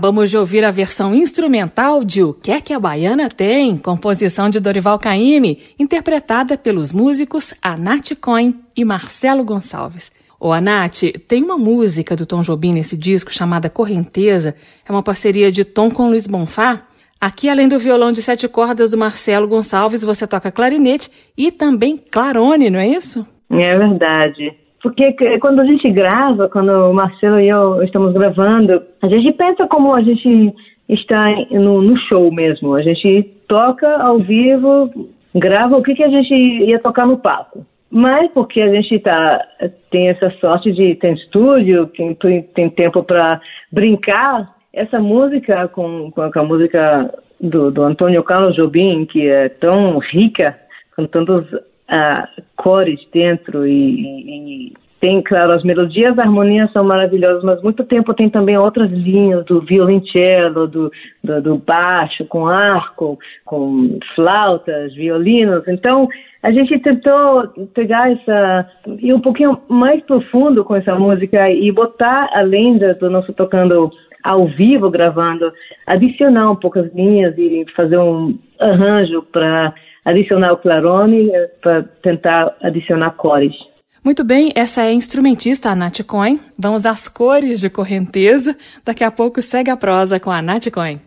Acabamos 0.00 0.30
de 0.30 0.38
ouvir 0.38 0.64
a 0.64 0.70
versão 0.70 1.14
instrumental 1.14 2.02
de 2.02 2.22
O 2.22 2.32
que 2.32 2.50
é 2.50 2.58
que 2.58 2.72
a 2.72 2.80
Baiana 2.80 3.28
tem, 3.28 3.76
composição 3.76 4.48
de 4.48 4.58
Dorival 4.58 4.98
Caymmi, 4.98 5.58
interpretada 5.78 6.56
pelos 6.56 6.90
músicos 6.90 7.52
Anat 7.60 8.14
Coin 8.14 8.58
e 8.74 8.82
Marcelo 8.82 9.44
Gonçalves. 9.44 10.10
Ô, 10.40 10.54
Anat, 10.54 11.02
tem 11.28 11.42
uma 11.42 11.58
música 11.58 12.16
do 12.16 12.24
Tom 12.24 12.40
Jobim 12.40 12.72
nesse 12.72 12.96
disco 12.96 13.30
chamada 13.30 13.68
Correnteza, 13.68 14.56
é 14.88 14.90
uma 14.90 15.02
parceria 15.02 15.52
de 15.52 15.64
Tom 15.66 15.90
com 15.90 16.08
Luiz 16.08 16.26
Bonfá. 16.26 16.86
Aqui, 17.20 17.50
além 17.50 17.68
do 17.68 17.78
violão 17.78 18.10
de 18.10 18.22
sete 18.22 18.48
cordas 18.48 18.92
do 18.92 18.96
Marcelo 18.96 19.46
Gonçalves, 19.46 20.00
você 20.00 20.26
toca 20.26 20.50
clarinete 20.50 21.10
e 21.36 21.52
também 21.52 21.98
clarone, 21.98 22.70
não 22.70 22.80
é 22.80 22.88
isso? 22.88 23.26
É 23.50 23.76
verdade. 23.76 24.56
Porque 24.82 25.12
quando 25.40 25.60
a 25.60 25.64
gente 25.64 25.90
grava, 25.90 26.48
quando 26.48 26.70
o 26.70 26.94
Marcelo 26.94 27.38
e 27.38 27.48
eu 27.48 27.82
estamos 27.82 28.12
gravando, 28.12 28.82
a 29.02 29.08
gente 29.08 29.32
pensa 29.32 29.66
como 29.66 29.94
a 29.94 30.02
gente 30.02 30.54
está 30.88 31.26
no, 31.50 31.82
no 31.82 31.96
show 31.96 32.32
mesmo. 32.32 32.74
A 32.74 32.82
gente 32.82 33.22
toca 33.46 33.88
ao 34.02 34.18
vivo, 34.18 34.90
grava 35.34 35.76
o 35.76 35.82
que, 35.82 35.94
que 35.94 36.02
a 36.02 36.08
gente 36.08 36.34
ia 36.34 36.78
tocar 36.78 37.06
no 37.06 37.18
palco. 37.18 37.66
Mas 37.90 38.30
porque 38.32 38.60
a 38.60 38.68
gente 38.68 38.98
tá, 39.00 39.44
tem 39.90 40.08
essa 40.08 40.30
sorte 40.40 40.72
de 40.72 40.94
ter 40.94 41.14
estúdio, 41.14 41.90
tem, 42.20 42.42
tem 42.54 42.70
tempo 42.70 43.02
para 43.02 43.40
brincar, 43.70 44.48
essa 44.72 45.00
música 45.00 45.66
com, 45.68 46.10
com 46.12 46.22
a 46.22 46.44
música 46.44 47.12
do, 47.40 47.70
do 47.70 47.82
Antônio 47.82 48.22
Carlos 48.22 48.54
Jobim, 48.54 49.04
que 49.06 49.26
é 49.26 49.48
tão 49.48 49.98
rica, 49.98 50.56
com 50.94 51.06
tantos 51.06 51.44
uh, 51.90 52.42
cores 52.56 53.00
dentro 53.12 53.66
e, 53.66 54.68
e, 54.68 54.72
tem, 55.00 55.22
claro, 55.22 55.52
as 55.52 55.64
melodias, 55.64 56.12
as 56.12 56.18
harmonias 56.18 56.70
são 56.72 56.84
maravilhosas, 56.84 57.42
mas 57.42 57.62
muito 57.62 57.84
tempo 57.84 58.12
tem 58.12 58.28
também 58.28 58.58
outras 58.58 58.90
linhas 58.90 59.46
do 59.46 59.62
violoncelo, 59.62 60.68
do, 60.68 60.92
do, 61.24 61.40
do 61.40 61.56
baixo, 61.56 62.26
com 62.26 62.46
arco, 62.46 63.18
com 63.46 63.98
flautas, 64.14 64.94
violinos. 64.94 65.66
Então, 65.66 66.06
a 66.42 66.52
gente 66.52 66.78
tentou 66.80 67.48
pegar 67.74 68.12
essa 68.12 68.68
ir 68.98 69.14
um 69.14 69.20
pouquinho 69.20 69.58
mais 69.68 70.02
profundo 70.02 70.62
com 70.64 70.76
essa 70.76 70.94
música 70.94 71.50
e 71.50 71.72
botar 71.72 72.28
além 72.34 72.76
do 72.78 73.08
nosso 73.08 73.32
tocando 73.32 73.90
ao 74.22 74.46
vivo 74.48 74.90
gravando, 74.90 75.50
adicionar 75.86 76.50
um 76.50 76.56
poucas 76.56 76.92
linhas 76.94 77.36
e 77.38 77.64
fazer 77.74 77.96
um 77.96 78.38
arranjo 78.58 79.22
para 79.32 79.72
adicionar 80.10 80.52
o 80.52 80.58
clarone, 80.58 81.30
para 81.62 81.82
tentar 82.02 82.56
adicionar 82.62 83.12
cores. 83.12 83.54
Muito 84.02 84.24
bem, 84.24 84.50
essa 84.54 84.82
é 84.82 84.88
a 84.88 84.92
instrumentista 84.92 85.70
a 85.70 85.76
Nath 85.76 86.02
Cohen. 86.06 86.40
Vamos 86.58 86.86
às 86.86 87.06
cores 87.08 87.60
de 87.60 87.68
correnteza. 87.68 88.56
Daqui 88.84 89.04
a 89.04 89.10
pouco 89.10 89.42
segue 89.42 89.70
a 89.70 89.76
prosa 89.76 90.18
com 90.18 90.30
a 90.30 90.40
Nath 90.40 90.70
Cohen. 90.70 91.00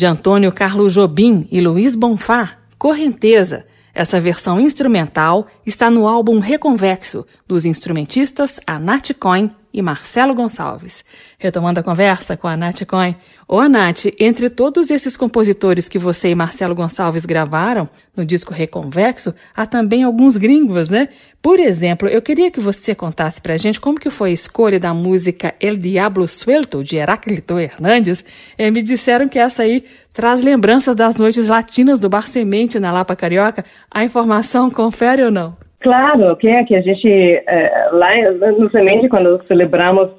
De 0.00 0.06
Antônio 0.06 0.50
Carlos 0.50 0.94
Jobim 0.94 1.46
e 1.52 1.60
Luiz 1.60 1.94
Bonfá, 1.94 2.56
Correnteza. 2.78 3.66
Essa 3.92 4.18
versão 4.18 4.58
instrumental 4.58 5.46
está 5.66 5.90
no 5.90 6.08
álbum 6.08 6.38
Reconvexo, 6.38 7.26
dos 7.46 7.66
instrumentistas 7.66 8.58
Anat 8.66 9.12
Coin 9.12 9.50
e 9.72 9.80
Marcelo 9.82 10.34
Gonçalves. 10.34 11.04
Retomando 11.38 11.80
a 11.80 11.82
conversa 11.82 12.36
com 12.36 12.48
a 12.48 12.56
Nath 12.56 12.84
Coin. 12.86 13.16
Ô, 13.46 13.62
Nath, 13.68 14.06
entre 14.18 14.50
todos 14.50 14.90
esses 14.90 15.16
compositores 15.16 15.88
que 15.88 15.98
você 15.98 16.30
e 16.30 16.34
Marcelo 16.34 16.74
Gonçalves 16.74 17.24
gravaram 17.24 17.88
no 18.16 18.24
disco 18.24 18.52
Reconvexo, 18.52 19.34
há 19.54 19.66
também 19.66 20.02
alguns 20.02 20.36
gringos, 20.36 20.90
né? 20.90 21.08
Por 21.40 21.58
exemplo, 21.58 22.08
eu 22.08 22.20
queria 22.20 22.50
que 22.50 22.60
você 22.60 22.94
contasse 22.94 23.40
pra 23.40 23.56
gente 23.56 23.80
como 23.80 23.98
que 23.98 24.10
foi 24.10 24.30
a 24.30 24.34
escolha 24.34 24.78
da 24.78 24.92
música 24.92 25.54
El 25.60 25.76
Diablo 25.76 26.28
Suelto, 26.28 26.84
de 26.84 26.96
Heráclito 26.96 27.58
Hernandes. 27.58 28.24
É, 28.58 28.70
me 28.70 28.82
disseram 28.82 29.28
que 29.28 29.38
essa 29.38 29.62
aí 29.62 29.84
traz 30.12 30.42
lembranças 30.42 30.94
das 30.94 31.16
noites 31.16 31.48
latinas 31.48 31.98
do 31.98 32.08
Bar 32.08 32.28
Semente 32.28 32.78
na 32.78 32.92
Lapa 32.92 33.16
Carioca. 33.16 33.64
A 33.90 34.04
informação 34.04 34.70
confere 34.70 35.22
ou 35.24 35.30
não? 35.30 35.69
Claro, 35.80 36.36
que 36.36 36.46
é 36.46 36.62
que 36.64 36.76
a 36.76 36.82
gente, 36.82 37.08
é, 37.08 37.88
lá 37.92 38.10
no 38.58 38.70
Semente, 38.70 39.08
quando 39.08 39.42
celebramos 39.46 40.10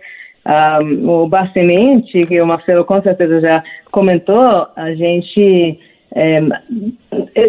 um, 0.45 1.09
o 1.09 1.27
Bar 1.27 1.51
Semente, 1.53 2.25
que 2.25 2.41
o 2.41 2.47
Marcelo 2.47 2.83
com 2.83 3.01
certeza 3.01 3.39
já 3.39 3.63
comentou, 3.91 4.67
a 4.75 4.93
gente 4.95 5.79
é, 6.15 6.41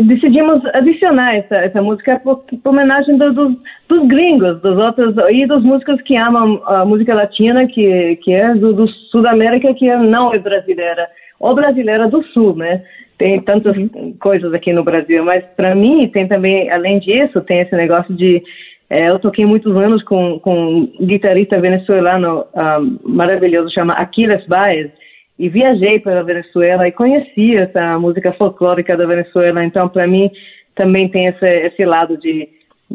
decidimos 0.02 0.62
adicionar 0.74 1.36
essa, 1.36 1.56
essa 1.56 1.80
música 1.80 2.20
por, 2.22 2.44
por 2.62 2.70
homenagem 2.70 3.16
do, 3.16 3.32
do, 3.32 3.60
dos 3.88 4.06
gringos, 4.06 4.60
dos 4.60 4.76
outros, 4.76 5.14
e 5.30 5.46
dos 5.46 5.64
músicos 5.64 6.00
que 6.02 6.14
amam 6.14 6.62
a 6.66 6.84
música 6.84 7.14
latina, 7.14 7.66
que, 7.66 8.16
que 8.16 8.32
é 8.32 8.54
do, 8.54 8.74
do 8.74 8.86
Sul-América, 9.10 9.72
que 9.74 9.92
não 9.96 10.34
é 10.34 10.38
brasileira, 10.38 11.08
ou 11.40 11.54
brasileira 11.54 12.08
do 12.08 12.22
Sul, 12.24 12.54
né? 12.56 12.82
Tem 13.22 13.40
tantas 13.40 13.76
coisas 14.18 14.52
aqui 14.52 14.72
no 14.72 14.82
Brasil, 14.82 15.24
mas 15.24 15.44
para 15.56 15.76
mim 15.76 16.08
tem 16.08 16.26
também, 16.26 16.68
além 16.68 16.98
disso, 16.98 17.40
tem 17.42 17.60
esse 17.60 17.72
negócio 17.76 18.12
de 18.12 18.42
é, 18.90 19.10
eu 19.10 19.20
toquei 19.20 19.46
muitos 19.46 19.76
anos 19.76 20.02
com, 20.02 20.40
com 20.40 20.90
um 20.98 21.06
guitarrista 21.06 21.60
venezuelano 21.60 22.40
um, 22.40 22.44
ah, 22.52 22.80
maravilhoso, 23.04 23.72
chama 23.72 23.92
Aquiles 23.92 24.44
Baez, 24.48 24.90
e 25.38 25.48
viajei 25.48 26.00
pela 26.00 26.24
Venezuela 26.24 26.88
e 26.88 26.90
conheci 26.90 27.54
essa 27.56 27.96
música 27.96 28.32
folclórica 28.32 28.96
da 28.96 29.06
Venezuela, 29.06 29.64
então 29.64 29.88
para 29.88 30.08
mim 30.08 30.28
também 30.74 31.08
tem 31.08 31.26
esse, 31.26 31.46
esse 31.46 31.84
lado 31.84 32.18
de, 32.18 32.48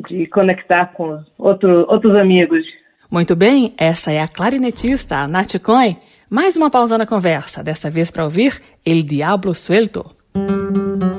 de 0.09 0.25
conectar 0.25 0.87
com 0.87 1.23
outro, 1.39 1.85
outros 1.87 2.13
amigos. 2.17 2.65
Muito 3.09 3.33
bem, 3.33 3.71
essa 3.79 4.11
é 4.11 4.19
a 4.19 4.27
clarinetista, 4.27 5.19
a 5.19 5.27
Nath 5.27 5.57
Coin. 5.63 5.95
Mais 6.29 6.57
uma 6.57 6.69
pausa 6.69 6.97
na 6.97 7.05
conversa, 7.05 7.63
dessa 7.63 7.89
vez 7.89 8.11
para 8.11 8.25
ouvir 8.25 8.61
El 8.85 9.03
Diablo 9.03 9.55
Suelto. 9.55 10.16
Música 10.37 11.16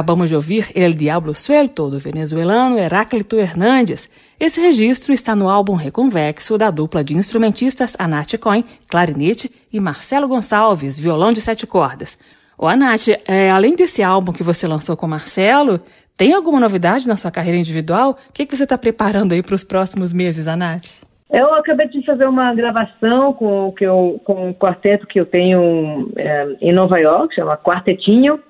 Acabamos 0.00 0.30
de 0.30 0.34
ouvir 0.34 0.64
El 0.74 0.94
Diablo 0.94 1.34
Suelto, 1.34 1.90
do 1.90 1.98
venezuelano 1.98 2.78
Heráclito 2.78 3.36
Hernandes. 3.36 4.08
Esse 4.40 4.58
registro 4.58 5.12
está 5.12 5.36
no 5.36 5.50
álbum 5.50 5.74
Reconvexo 5.74 6.56
da 6.56 6.70
dupla 6.70 7.04
de 7.04 7.14
instrumentistas 7.14 7.94
Anat 7.98 8.38
Coin, 8.38 8.64
clarinete, 8.88 9.50
e 9.70 9.78
Marcelo 9.78 10.26
Gonçalves, 10.26 10.98
violão 10.98 11.32
de 11.32 11.42
sete 11.42 11.66
cordas. 11.66 12.18
Ô, 12.56 12.66
Anat, 12.66 13.08
é, 13.28 13.50
além 13.50 13.76
desse 13.76 14.02
álbum 14.02 14.32
que 14.32 14.42
você 14.42 14.66
lançou 14.66 14.96
com 14.96 15.06
Marcelo, 15.06 15.78
tem 16.16 16.32
alguma 16.32 16.58
novidade 16.58 17.06
na 17.06 17.18
sua 17.18 17.30
carreira 17.30 17.58
individual? 17.58 18.16
O 18.30 18.32
que, 18.32 18.46
que 18.46 18.56
você 18.56 18.62
está 18.62 18.78
preparando 18.78 19.34
aí 19.34 19.42
para 19.42 19.54
os 19.54 19.64
próximos 19.64 20.14
meses, 20.14 20.48
Anat? 20.48 21.02
Eu 21.30 21.52
acabei 21.52 21.88
de 21.88 22.02
fazer 22.06 22.24
uma 22.24 22.54
gravação 22.54 23.34
com, 23.34 23.70
que 23.76 23.84
eu, 23.84 24.18
com 24.24 24.48
um 24.48 24.54
quarteto 24.54 25.06
que 25.06 25.20
eu 25.20 25.26
tenho 25.26 26.10
é, 26.16 26.56
em 26.62 26.72
Nova 26.72 26.98
York, 26.98 27.34
chama 27.34 27.58
Quartetinho, 27.58 28.40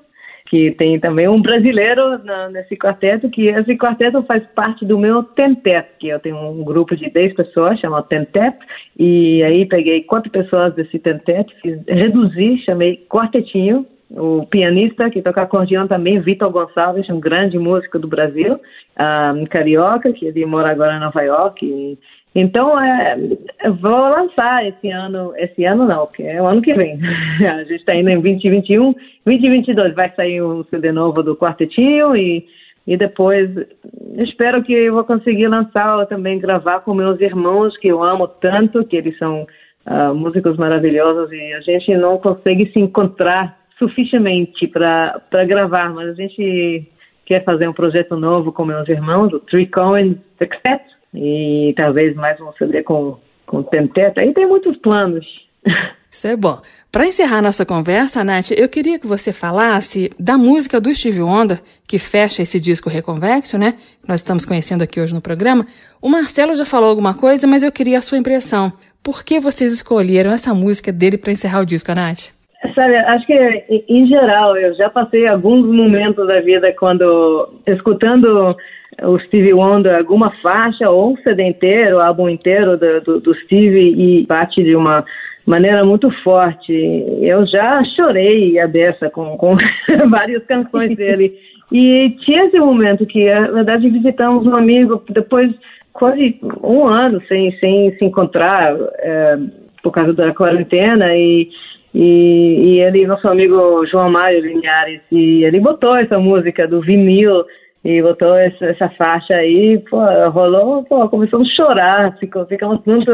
que 0.50 0.72
tem 0.72 0.98
também 0.98 1.28
um 1.28 1.40
brasileiro 1.40 2.18
na, 2.24 2.48
nesse 2.48 2.76
quarteto, 2.76 3.30
que 3.30 3.46
esse 3.46 3.76
quarteto 3.76 4.20
faz 4.24 4.44
parte 4.48 4.84
do 4.84 4.98
meu 4.98 5.22
Tentep, 5.22 5.88
que 6.00 6.08
eu 6.08 6.18
tenho 6.18 6.36
um 6.36 6.64
grupo 6.64 6.96
de 6.96 7.08
10 7.08 7.34
pessoas, 7.34 7.78
chama 7.78 8.02
Tentep, 8.02 8.58
e 8.98 9.44
aí 9.44 9.64
peguei 9.64 10.02
quatro 10.02 10.28
pessoas 10.28 10.74
desse 10.74 10.98
Tentep, 10.98 11.54
fiz, 11.62 11.78
reduzi, 11.86 12.58
chamei 12.64 12.96
Quartetinho, 13.08 13.86
o 14.10 14.44
pianista 14.44 15.08
que 15.08 15.22
toca 15.22 15.42
acordeão 15.42 15.86
também, 15.86 16.18
Vitor 16.18 16.50
Gonçalves, 16.50 17.08
um 17.08 17.20
grande 17.20 17.56
músico 17.56 17.96
do 17.96 18.08
Brasil, 18.08 18.58
um, 19.36 19.46
carioca, 19.46 20.12
que 20.12 20.26
ele 20.26 20.44
mora 20.46 20.72
agora 20.72 20.96
em 20.96 21.00
Nova 21.00 21.22
York, 21.22 21.64
e 21.64 21.96
então, 22.34 22.78
é, 22.80 23.16
vou 23.80 24.08
lançar 24.08 24.64
esse 24.66 24.88
ano, 24.90 25.32
esse 25.36 25.64
ano 25.64 25.86
não, 25.86 26.06
porque 26.06 26.22
é 26.22 26.40
o 26.40 26.46
ano 26.46 26.62
que 26.62 26.72
vem. 26.74 26.98
A 27.44 27.64
gente 27.64 27.80
está 27.80 27.94
indo 27.94 28.08
em 28.08 28.20
2021, 28.20 28.94
2022 29.24 29.94
vai 29.94 30.12
sair 30.14 30.40
um 30.40 30.62
CD 30.64 30.92
novo 30.92 31.22
do 31.22 31.36
Quartetinho 31.36 32.14
e, 32.14 32.46
e 32.86 32.96
depois 32.96 33.50
espero 34.18 34.62
que 34.62 34.72
eu 34.72 34.94
vou 34.94 35.04
conseguir 35.04 35.48
lançar 35.48 35.98
ou 35.98 36.06
também 36.06 36.38
gravar 36.38 36.80
com 36.80 36.94
meus 36.94 37.20
irmãos 37.20 37.76
que 37.78 37.88
eu 37.88 38.02
amo 38.02 38.28
tanto, 38.28 38.84
que 38.84 38.96
eles 38.96 39.18
são 39.18 39.44
uh, 39.86 40.14
músicos 40.14 40.56
maravilhosos 40.56 41.32
e 41.32 41.52
a 41.52 41.60
gente 41.60 41.96
não 41.96 42.16
consegue 42.18 42.70
se 42.72 42.78
encontrar 42.78 43.58
suficientemente 43.76 44.68
para 44.68 45.44
gravar, 45.46 45.92
mas 45.92 46.10
a 46.10 46.14
gente 46.14 46.86
quer 47.26 47.42
fazer 47.44 47.66
um 47.66 47.72
projeto 47.72 48.16
novo 48.16 48.52
com 48.52 48.64
meus 48.64 48.88
irmãos, 48.88 49.32
o 49.32 49.40
Three 49.40 49.66
Cohen 49.66 50.20
Sextet, 50.38 50.82
e 51.14 51.72
talvez 51.76 52.14
mais 52.14 52.40
um 52.40 52.52
CD 52.52 52.82
com, 52.82 53.18
com 53.46 53.62
Tenteta. 53.62 54.20
Aí 54.20 54.32
tem 54.32 54.46
muitos 54.46 54.76
planos. 54.78 55.26
Isso 56.10 56.26
é 56.26 56.36
bom. 56.36 56.60
Para 56.90 57.06
encerrar 57.06 57.40
nossa 57.40 57.64
conversa, 57.64 58.24
Nath, 58.24 58.50
eu 58.50 58.68
queria 58.68 58.98
que 58.98 59.06
você 59.06 59.32
falasse 59.32 60.10
da 60.18 60.36
música 60.36 60.80
do 60.80 60.92
Steve 60.92 61.22
Wonder, 61.22 61.60
que 61.86 62.00
fecha 62.00 62.42
esse 62.42 62.58
disco 62.58 62.90
Reconvexo, 62.90 63.56
né? 63.56 63.74
Nós 64.06 64.20
estamos 64.20 64.44
conhecendo 64.44 64.82
aqui 64.82 65.00
hoje 65.00 65.14
no 65.14 65.20
programa. 65.20 65.64
O 66.02 66.08
Marcelo 66.08 66.52
já 66.56 66.64
falou 66.64 66.90
alguma 66.90 67.14
coisa, 67.14 67.46
mas 67.46 67.62
eu 67.62 67.70
queria 67.70 67.98
a 67.98 68.00
sua 68.00 68.18
impressão. 68.18 68.72
Por 69.04 69.22
que 69.24 69.38
vocês 69.38 69.72
escolheram 69.72 70.32
essa 70.32 70.52
música 70.52 70.90
dele 70.90 71.16
para 71.16 71.30
encerrar 71.30 71.60
o 71.60 71.66
disco, 71.66 71.94
Nath? 71.94 72.32
Sabe, 72.74 72.96
acho 72.96 73.26
que 73.26 73.84
em 73.88 74.06
geral 74.06 74.56
eu 74.56 74.74
já 74.74 74.90
passei 74.90 75.26
alguns 75.28 75.64
momentos 75.64 76.26
da 76.26 76.40
vida 76.40 76.74
quando 76.78 77.54
escutando 77.66 78.56
o 79.02 79.18
Steve 79.20 79.52
Wonder 79.52 79.96
alguma 79.96 80.30
faixa 80.42 80.90
ou 80.90 81.12
um 81.12 81.16
CD 81.18 81.44
inteiro, 81.44 81.96
o 81.96 82.00
álbum 82.00 82.28
inteiro 82.28 82.76
do, 82.76 83.00
do, 83.00 83.20
do 83.20 83.34
Steve 83.40 83.94
e 83.96 84.26
bate 84.26 84.62
de 84.62 84.74
uma 84.74 85.04
maneira 85.46 85.84
muito 85.84 86.10
forte. 86.22 86.72
Eu 87.20 87.46
já 87.46 87.82
chorei 87.96 88.58
a 88.58 88.66
beça 88.66 89.08
com, 89.10 89.36
com 89.36 89.56
várias 90.10 90.44
canções 90.46 90.96
dele. 90.96 91.34
E 91.72 92.16
tinha 92.24 92.46
esse 92.46 92.58
momento 92.58 93.06
que, 93.06 93.32
na 93.32 93.52
verdade, 93.52 93.88
visitamos 93.88 94.44
um 94.46 94.56
amigo 94.56 95.02
depois 95.10 95.52
quase 95.92 96.38
um 96.62 96.86
ano 96.86 97.22
sem, 97.28 97.52
sem 97.58 97.96
se 97.96 98.04
encontrar 98.04 98.76
é, 98.98 99.38
por 99.82 99.92
causa 99.92 100.12
da 100.12 100.34
quarentena 100.34 101.14
e, 101.16 101.48
e, 101.94 102.74
e 102.74 102.80
ele, 102.80 103.06
nosso 103.06 103.26
amigo 103.28 103.86
João 103.86 104.10
Mário 104.10 104.40
Linhares, 104.40 105.00
e 105.12 105.44
ele 105.44 105.60
botou 105.60 105.96
essa 105.96 106.18
música 106.18 106.66
do 106.66 106.80
vinil 106.80 107.44
e 107.84 108.02
botou 108.02 108.34
essa, 108.36 108.66
essa, 108.66 108.88
faixa 108.90 109.34
aí, 109.34 109.78
pô, 109.88 109.98
rolou, 110.30 110.84
pô, 110.84 111.08
começamos 111.08 111.48
a 111.48 111.54
chorar, 111.54 112.18
ficou, 112.18 112.44
ficamos 112.46 112.82
tanto, 112.84 113.10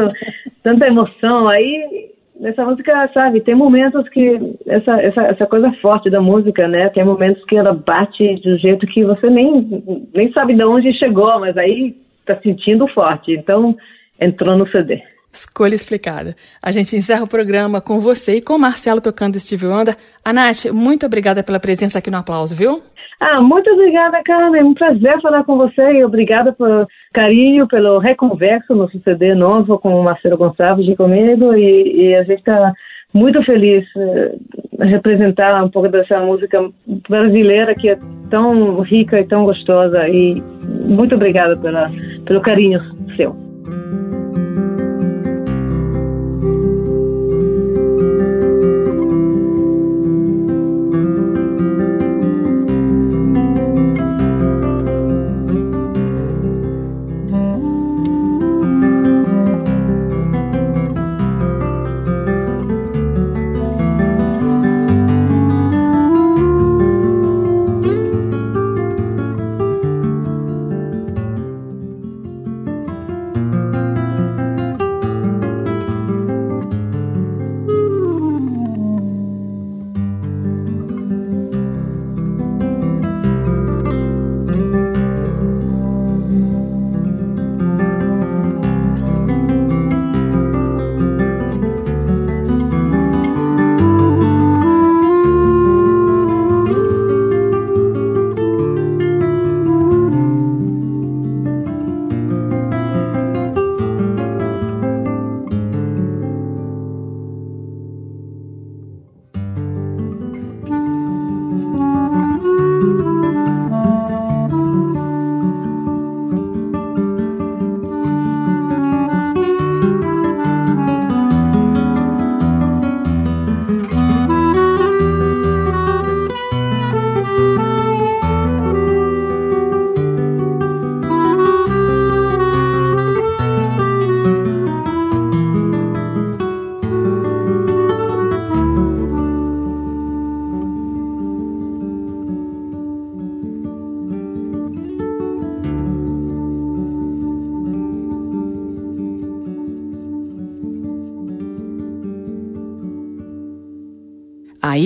tanta 0.61 0.87
emoção. 0.87 1.47
Aí, 1.47 2.11
nessa 2.39 2.65
música, 2.65 3.09
sabe, 3.13 3.39
tem 3.41 3.55
momentos 3.55 4.07
que, 4.09 4.39
essa, 4.67 5.01
essa, 5.01 5.21
essa 5.21 5.45
coisa 5.45 5.71
forte 5.81 6.09
da 6.09 6.19
música, 6.19 6.67
né, 6.67 6.89
tem 6.89 7.05
momentos 7.05 7.43
que 7.45 7.55
ela 7.55 7.73
bate 7.73 8.35
de 8.41 8.53
um 8.53 8.57
jeito 8.57 8.85
que 8.87 9.05
você 9.05 9.29
nem, 9.29 9.83
nem 10.13 10.31
sabe 10.33 10.53
de 10.53 10.63
onde 10.63 10.93
chegou, 10.97 11.39
mas 11.39 11.55
aí 11.57 11.95
tá 12.25 12.37
sentindo 12.41 12.87
forte, 12.89 13.31
então 13.31 13.75
entrou 14.19 14.57
no 14.57 14.67
CD. 14.69 15.01
Escolha 15.31 15.75
explicada. 15.75 16.35
A 16.61 16.71
gente 16.71 16.95
encerra 16.95 17.23
o 17.23 17.27
programa 17.27 17.79
com 17.79 17.99
você 17.99 18.37
e 18.37 18.41
com 18.41 18.57
Marcelo 18.57 18.99
tocando 18.99 19.39
Steve 19.39 19.67
Wonder. 19.67 19.95
Anath, 20.25 20.65
muito 20.73 21.05
obrigada 21.05 21.43
pela 21.43 21.59
presença 21.59 21.99
aqui 21.99 22.09
no 22.09 22.17
Aplauso, 22.17 22.55
viu? 22.55 22.81
Ah, 23.19 23.41
muito 23.41 23.69
obrigada, 23.71 24.21
Carmen. 24.23 24.63
Um 24.63 24.73
prazer 24.75 25.19
falar 25.21 25.43
com 25.43 25.57
você 25.57 25.81
e 25.93 26.05
obrigada 26.05 26.53
pelo 26.53 26.87
carinho, 27.13 27.67
pelo 27.67 27.97
reconverso 27.97 28.75
no 28.75 28.87
CD 28.89 29.33
novo 29.33 29.79
com 29.79 29.99
o 29.99 30.03
Marcelo 30.03 30.37
Gonçalves 30.37 30.87
e 30.87 30.95
comigo. 30.95 31.53
E, 31.55 32.09
e 32.09 32.15
a 32.15 32.23
gente 32.23 32.39
está 32.39 32.73
muito 33.11 33.41
feliz 33.43 33.83
uh, 33.95 34.83
representar 34.83 35.63
um 35.63 35.69
pouco 35.69 35.89
dessa 35.89 36.19
música 36.19 36.69
brasileira 37.09 37.73
que 37.73 37.89
é 37.89 37.97
tão 38.29 38.81
rica 38.81 39.19
e 39.19 39.27
tão 39.27 39.45
gostosa. 39.45 40.07
E 40.07 40.39
muito 40.85 41.15
obrigada 41.15 41.57
pela, 41.57 41.89
pelo 42.25 42.41
carinho 42.41 42.79
seu. 43.15 43.35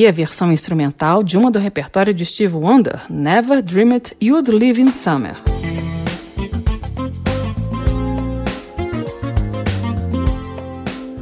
A 0.07 0.11
versão 0.11 0.51
instrumental 0.51 1.23
de 1.23 1.37
uma 1.37 1.51
do 1.51 1.59
repertório 1.59 2.13
de 2.13 2.25
Steve 2.25 2.55
Wonder, 2.55 3.01
Never 3.09 3.61
Dream 3.61 3.93
It 3.93 4.17
You'd 4.21 4.49
Live 4.51 4.81
in 4.81 4.91
Summer. 4.91 5.35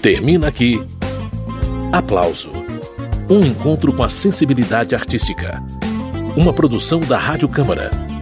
Termina 0.00 0.46
aqui. 0.46 0.80
Aplauso. 1.90 2.52
Um 3.28 3.40
encontro 3.40 3.92
com 3.92 4.04
a 4.04 4.08
sensibilidade 4.08 4.94
artística. 4.94 5.60
Uma 6.36 6.52
produção 6.52 7.00
da 7.00 7.18
Rádio 7.18 7.48
Câmara, 7.48 7.90